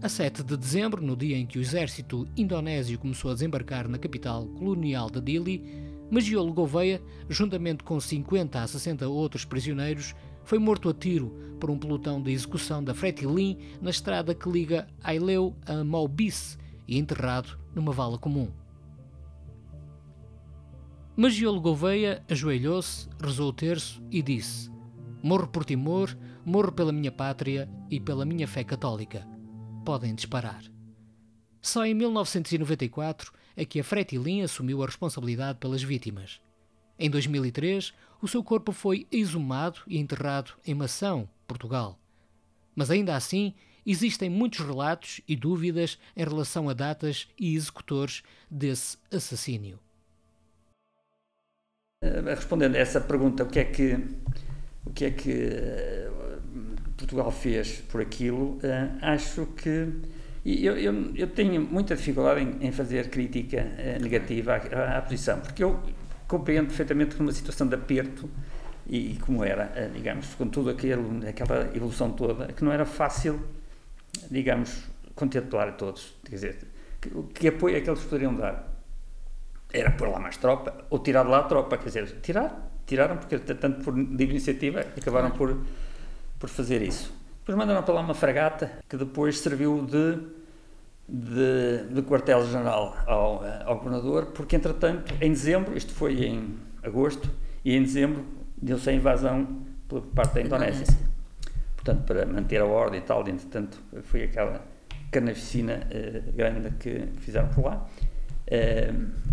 [0.00, 3.98] A 7 de dezembro, no dia em que o exército indonésio começou a desembarcar na
[3.98, 10.88] capital colonial de Dili, Magiolo Gouveia, juntamente com 50 a 60 outros prisioneiros, foi morto
[10.88, 15.82] a tiro por um pelotão de execução da Fretilin na estrada que liga Aileu a
[15.82, 18.50] Maubisse e enterrado numa vala comum.
[21.16, 24.70] Magiolo Gouveia ajoelhou-se, rezou o terço e disse:
[25.22, 29.26] Morro por Timor, morro pela minha pátria e pela minha fé católica.
[29.84, 30.62] Podem disparar.
[31.62, 36.40] Só em 1994 é que a Fretilin assumiu a responsabilidade pelas vítimas.
[36.98, 37.92] Em 2003,
[38.22, 41.98] o seu corpo foi exumado e enterrado em Mação, Portugal.
[42.74, 48.96] Mas ainda assim, existem muitos relatos e dúvidas em relação a datas e executores desse
[49.12, 49.78] assassínio.
[52.02, 53.98] Eh, respondendo a essa pergunta, o que é que,
[54.84, 56.10] o que, é que eh,
[56.96, 59.88] Portugal fez por aquilo, eh, acho que
[60.44, 63.64] eu, eu, eu, tenho muita dificuldade em, em fazer crítica
[64.00, 65.80] negativa à, à, posição, porque eu
[66.28, 68.28] compreendo perfeitamente que numa situação de aperto,
[68.86, 73.40] e, e como era, digamos, com tudo aquilo, aquela evolução toda, que não era fácil,
[74.30, 74.84] digamos,
[75.14, 76.14] contemplar a todos.
[76.24, 76.58] Quer dizer,
[77.00, 78.74] que, que apoio é que eles poderiam dar?
[79.74, 83.16] era pôr lá mais tropa, ou tirar de lá a tropa, quer dizer, tirar, tiraram,
[83.16, 85.58] porque tanto por livre iniciativa acabaram por,
[86.38, 87.12] por fazer isso.
[87.44, 90.18] Depois mandaram para lá uma fragata que depois serviu de,
[91.06, 97.30] de, de quartel-general ao, ao governador, porque entretanto, em dezembro, isto foi em agosto,
[97.62, 98.24] e em dezembro
[98.56, 100.86] deu-se a invasão por parte da Indonésia.
[101.76, 104.62] Portanto, para manter a ordem e tal, entretanto, foi aquela
[105.10, 107.86] carnificina eh, grande que fizeram por lá.
[108.46, 109.24] Uh,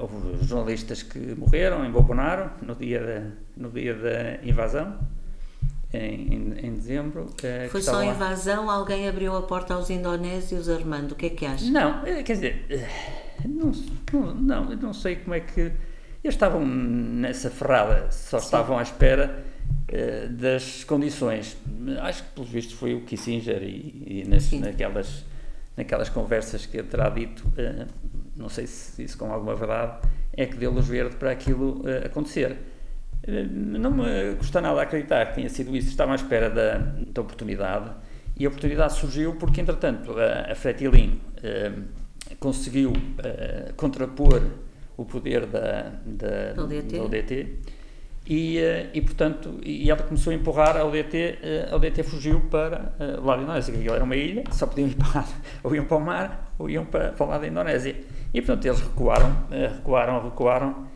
[0.00, 4.96] houve jornalistas que morreram em Bobonaro no dia da, no dia da invasão,
[5.92, 7.24] em, em, em dezembro.
[7.24, 8.70] Uh, Foi só a invasão?
[8.70, 11.12] Alguém abriu a porta aos indonésios, Armando?
[11.12, 11.70] O que é que acha?
[11.70, 12.88] Não, quer dizer,
[13.44, 13.72] não,
[14.12, 15.60] não, não, não sei como é que.
[16.24, 18.44] Eles estavam nessa ferrada, só Sim.
[18.44, 19.44] estavam à espera
[19.92, 21.56] uh, das condições.
[22.00, 25.24] Acho que, pelos vistos, foi o Kissinger e, e nas, naquelas,
[25.76, 27.44] naquelas conversas que ele terá dito.
[27.48, 27.86] Uh,
[28.36, 32.06] não sei se isso com alguma verdade, é que deu luz verde para aquilo uh,
[32.06, 32.56] acontecer.
[33.26, 37.22] Uh, não me custa nada acreditar que tenha sido isso, estava à espera da, da
[37.22, 37.90] oportunidade.
[38.38, 41.82] E a oportunidade surgiu porque, entretanto, a, a Fretilin uh,
[42.38, 42.92] conseguiu
[43.76, 44.42] contrapor
[44.96, 47.72] o poder da, da, ODT, da
[48.26, 48.58] e,
[48.94, 51.38] e, portanto, e ela começou a empurrar a ODT,
[51.70, 54.88] a ODT fugiu para o lado da Indonésia, que aquilo era uma ilha, só podiam
[54.88, 55.24] ir para,
[55.64, 57.96] ou iam para o mar ou iam para, para o lado da Indonésia.
[58.32, 60.86] E portanto eles recuaram, eh, recuaram, recuaram,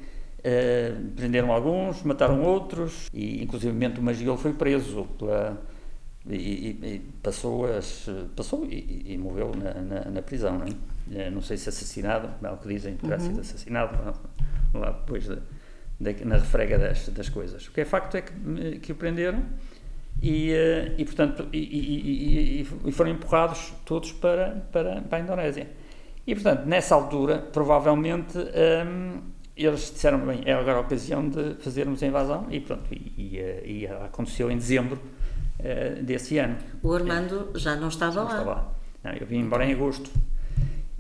[0.48, 5.60] eh, prenderam alguns, mataram outros e inclusivamente o Magiolo foi preso pela,
[6.24, 10.56] e, e, passou, as, passou e, e morreu na, na, na, prisão.
[10.56, 11.30] Não, é?
[11.30, 13.22] não sei se assassinado, é o que dizem, terá uhum.
[13.22, 14.20] sido assassinado
[14.72, 15.36] lá depois de,
[15.98, 17.66] de, na refrega das, das coisas.
[17.66, 19.42] O que é facto é que, que o prenderam
[20.22, 25.66] e, eh, e portanto e, e, foram empurrados todos para, para, para a Indonésia.
[26.26, 29.22] E, portanto, nessa altura, provavelmente, um,
[29.56, 33.38] eles disseram, bem, é agora a ocasião de fazermos a invasão, e pronto, e, e,
[33.38, 35.00] eh, e aconteceu em dezembro
[35.60, 36.56] uh, desse ano.
[36.82, 38.28] O Armando é, já não estava já lá.
[38.28, 38.74] Não estava lá.
[39.04, 40.10] Não, eu vim embora em agosto.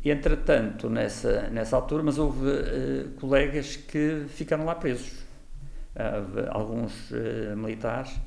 [0.02, 5.26] Entretanto, nessa, nessa altura, mas houve uh, colegas que ficaram lá presos.
[5.94, 8.18] Houve alguns uh, militares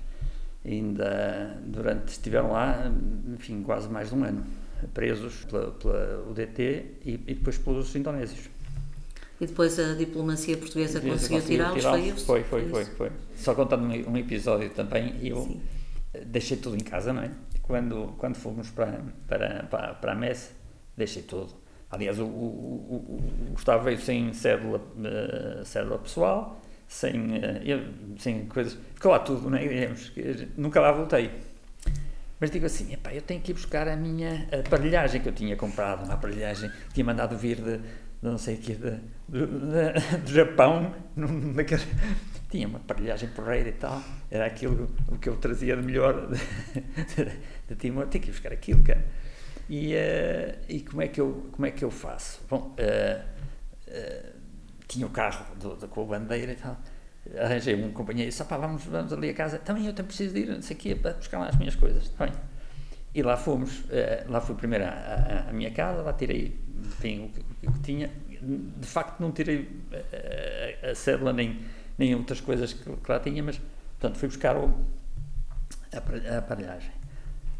[0.65, 2.91] ainda durante estiveram lá,
[3.33, 4.43] enfim, quase mais de um ano
[4.93, 6.61] presos pela, pela UDT
[7.05, 8.49] e, e, depois pelos indonésios.
[9.39, 12.25] E depois a diplomacia portuguesa conseguiu tirá-los, tirá foi isso?
[12.25, 13.11] Foi, foi, foi, foi.
[13.35, 15.61] Só contando um, um episódio também, eu Sim.
[16.25, 17.31] deixei tudo em casa, não é?
[17.61, 20.51] Quando, quando fomos para, para, para, para a messe,
[20.97, 21.53] deixei tudo.
[21.89, 28.77] Aliás, o, o, o, Gustavo veio sem cédula, uh, cédula pessoal, sem, uh, sem coisas.
[28.93, 29.89] Ficou lá tudo, não é?
[30.57, 31.31] Nunca lá voltei.
[32.39, 35.55] Mas digo assim, epá, eu tenho que ir buscar a minha aparelhagem que eu tinha
[35.55, 37.83] comprado, uma aparelhagem que tinha mandado vir de, de
[38.21, 38.99] não sei o quê, de,
[39.31, 40.93] de, de, de Japão,
[42.49, 47.25] tinha uma aparelhagem porreira e tal, era aquilo o que eu trazia de melhor de,
[47.67, 49.05] de Timor, tenho que ir buscar aquilo, cara.
[49.69, 52.41] E, uh, e como, é que eu, como é que eu faço?
[52.49, 53.23] Bom, uh,
[53.87, 54.29] uh,
[54.87, 56.75] tinha o carro do, do, com a bandeira e tal,
[57.37, 60.41] arranjei um companheiro e disse, vamos, vamos ali a casa, também eu também preciso de
[60.41, 62.31] ir, não sei o quê, para buscar lá as minhas coisas, bem.
[63.13, 63.85] E lá fomos,
[64.27, 67.79] lá fui primeiro à, à, à, minha casa, lá tirei enfim, o, que, o que
[67.81, 68.09] tinha.
[68.41, 69.69] De facto, não tirei
[70.83, 71.59] a, a cédula nem,
[71.97, 73.59] nem outras coisas que, que, lá tinha, mas,
[73.99, 74.73] portanto, fui buscar o,
[75.93, 76.91] a, a aparelhagem.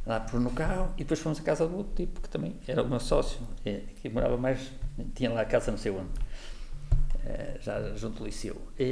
[0.05, 2.81] Lá pus no carro e depois fomos à casa do outro tipo, que também era
[2.81, 3.39] o meu sócio,
[4.01, 4.71] que morava mais,
[5.13, 6.09] tinha lá a casa não sei onde,
[7.61, 8.55] já junto do liceu.
[8.79, 8.83] E,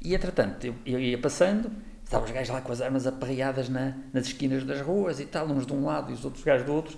[0.00, 1.70] e, e entretanto, eu, eu ia passando
[2.04, 5.46] estavam os gajos lá com as armas aperreadas na, nas esquinas das ruas e tal,
[5.48, 6.96] uns de um lado e os outros gajos do outro,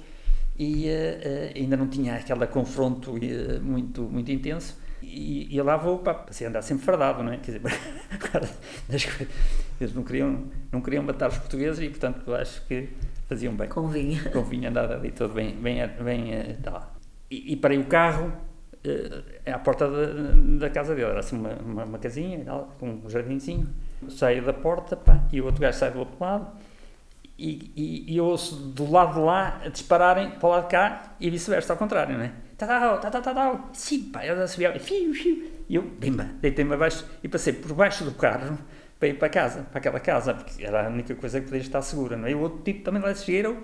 [0.59, 4.78] e uh, uh, ainda não tinha aquele confronto uh, muito, muito intenso.
[5.02, 7.36] E, e lá vou, para assim, andar sempre fardado, não é?
[7.36, 7.62] Quer dizer,
[9.80, 12.88] eles não queriam, não queriam matar os portugueses e, portanto, acho que
[13.28, 13.68] faziam bem.
[13.68, 14.22] Convinha.
[14.32, 16.96] Convinha andar ali todo bem, bem, bem tal.
[17.30, 18.32] E, e parei o carro
[19.44, 20.07] à porta da,
[20.59, 22.44] da casa dele, era assim uma, uma, uma casinha
[22.78, 23.68] com um jardinzinho
[24.09, 26.52] saio da porta pá, e o outro gajo sai do outro lado
[27.39, 31.14] e, e, e eu ouço do lado de lá dispararem para o lado de cá
[31.20, 32.32] e vice-versa, ao contrário, não é?
[32.57, 33.64] Tá, tá, tá, tá, tá, tá.
[33.74, 35.45] Sim, pá, eu já subia, fiu, fiu.
[35.68, 38.59] E eu, bimba, deitei-me abaixo e passei por baixo do carro
[38.99, 41.82] para ir para casa, para aquela casa, porque era a única coisa que podia estar
[41.82, 42.30] segura, não é?
[42.30, 43.59] E o outro tipo também lá chegaram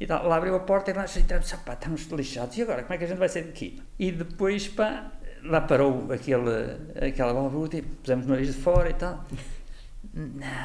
[0.00, 2.94] e tá, lá abriu a porta e lá entramos, pá, estamos lixados, e agora, como
[2.94, 3.82] é que a gente vai sair daqui?
[3.98, 5.12] E depois, pá,
[5.44, 9.26] lá parou aquele, aquela balbuta e pusemos o nariz de fora e tal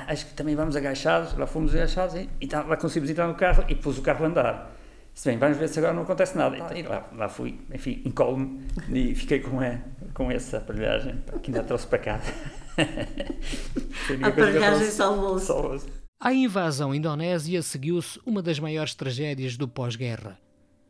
[0.07, 3.35] acho que também vamos agachados, lá fomos agachados e, e tá, lá conseguimos entrar no
[3.35, 4.75] carro e pus o carro a andar.
[5.13, 6.57] Se bem, vamos ver se agora não acontece nada.
[6.73, 9.77] E, e lá, lá fui, enfim, incólume e fiquei com, a,
[10.13, 12.33] com essa aparelhagem que ainda trouxe para casa.
[14.23, 15.87] a aparelhagem salvou-se.
[16.19, 20.39] À invasão indonésia seguiu-se uma das maiores tragédias do pós-guerra.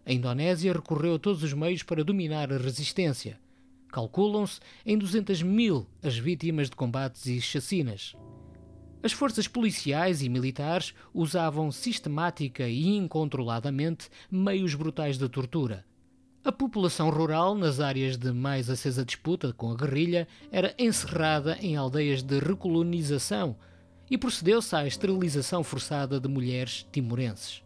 [0.05, 3.39] A Indonésia recorreu a todos os meios para dominar a resistência.
[3.89, 8.13] Calculam-se em 200 mil as vítimas de combates e chacinas.
[9.03, 15.83] As forças policiais e militares usavam sistemática e incontroladamente meios brutais de tortura.
[16.41, 21.75] A população rural, nas áreas de mais acesa disputa com a guerrilha, era encerrada em
[21.75, 23.57] aldeias de recolonização
[24.09, 27.61] e procedeu-se à esterilização forçada de mulheres timorenses.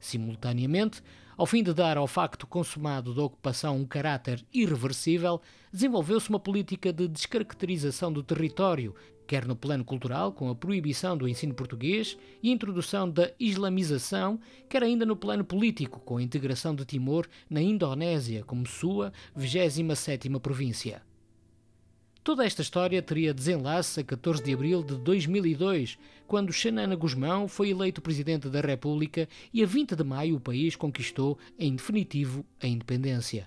[0.00, 1.00] Simultaneamente,
[1.36, 5.40] ao fim de dar ao facto consumado da ocupação um caráter irreversível,
[5.72, 8.94] desenvolveu-se uma política de descaracterização do território
[9.26, 14.82] quer no plano cultural, com a proibição do ensino português e introdução da islamização, quer
[14.82, 21.02] ainda no plano político, com a integração de Timor na Indonésia como sua 27ª província.
[22.24, 27.68] Toda esta história teria desenlace a 14 de abril de 2002, quando Xanana Guzmão foi
[27.68, 32.66] eleito Presidente da República e a 20 de maio o país conquistou, em definitivo, a
[32.66, 33.46] independência.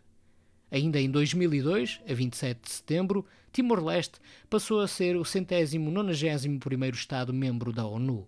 [0.69, 6.95] Ainda em 2002, a 27 de setembro, Timor-Leste passou a ser o centésimo nonagésimo primeiro
[6.95, 8.27] Estado-membro da ONU.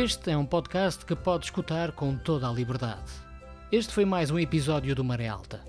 [0.00, 3.10] Este é um podcast que pode escutar com toda a liberdade.
[3.72, 5.60] Este foi mais um episódio do Maré Alta.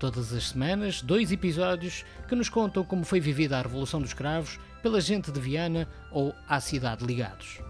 [0.00, 4.58] Todas as semanas, dois episódios que nos contam como foi vivida a Revolução dos Cravos
[4.82, 7.60] pela gente de Viana ou à cidade ligados.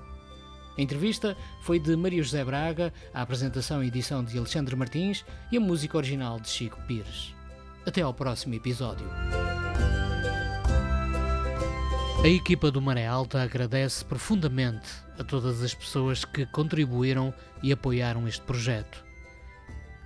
[0.78, 5.58] A entrevista foi de Maria José Braga, a apresentação e edição de Alexandre Martins e
[5.58, 7.34] a música original de Chico Pires.
[7.84, 9.06] Até ao próximo episódio.
[12.20, 18.26] A equipa do Maré Alta agradece profundamente a todas as pessoas que contribuíram e apoiaram
[18.26, 19.04] este projeto.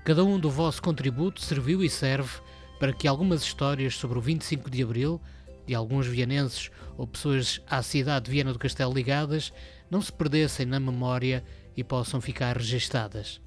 [0.04, 2.30] Cada um do vosso contributo serviu e serve
[2.78, 5.20] para que algumas histórias sobre o 25 de Abril,
[5.66, 9.50] de alguns vianenses ou pessoas à cidade de Viana do Castelo ligadas,
[9.90, 11.42] não se perdessem na memória
[11.74, 13.40] e possam ficar registadas.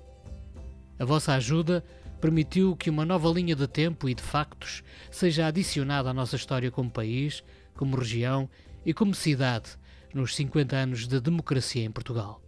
[0.98, 1.84] A vossa ajuda
[2.20, 6.72] permitiu que uma nova linha de tempo e de factos seja adicionada à nossa história
[6.72, 7.44] como país,
[7.76, 8.50] como região
[8.86, 9.78] e como cidade
[10.14, 12.42] nos 50 anos de democracia em Portugal.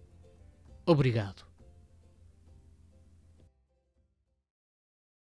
[0.86, 1.47] Obrigado.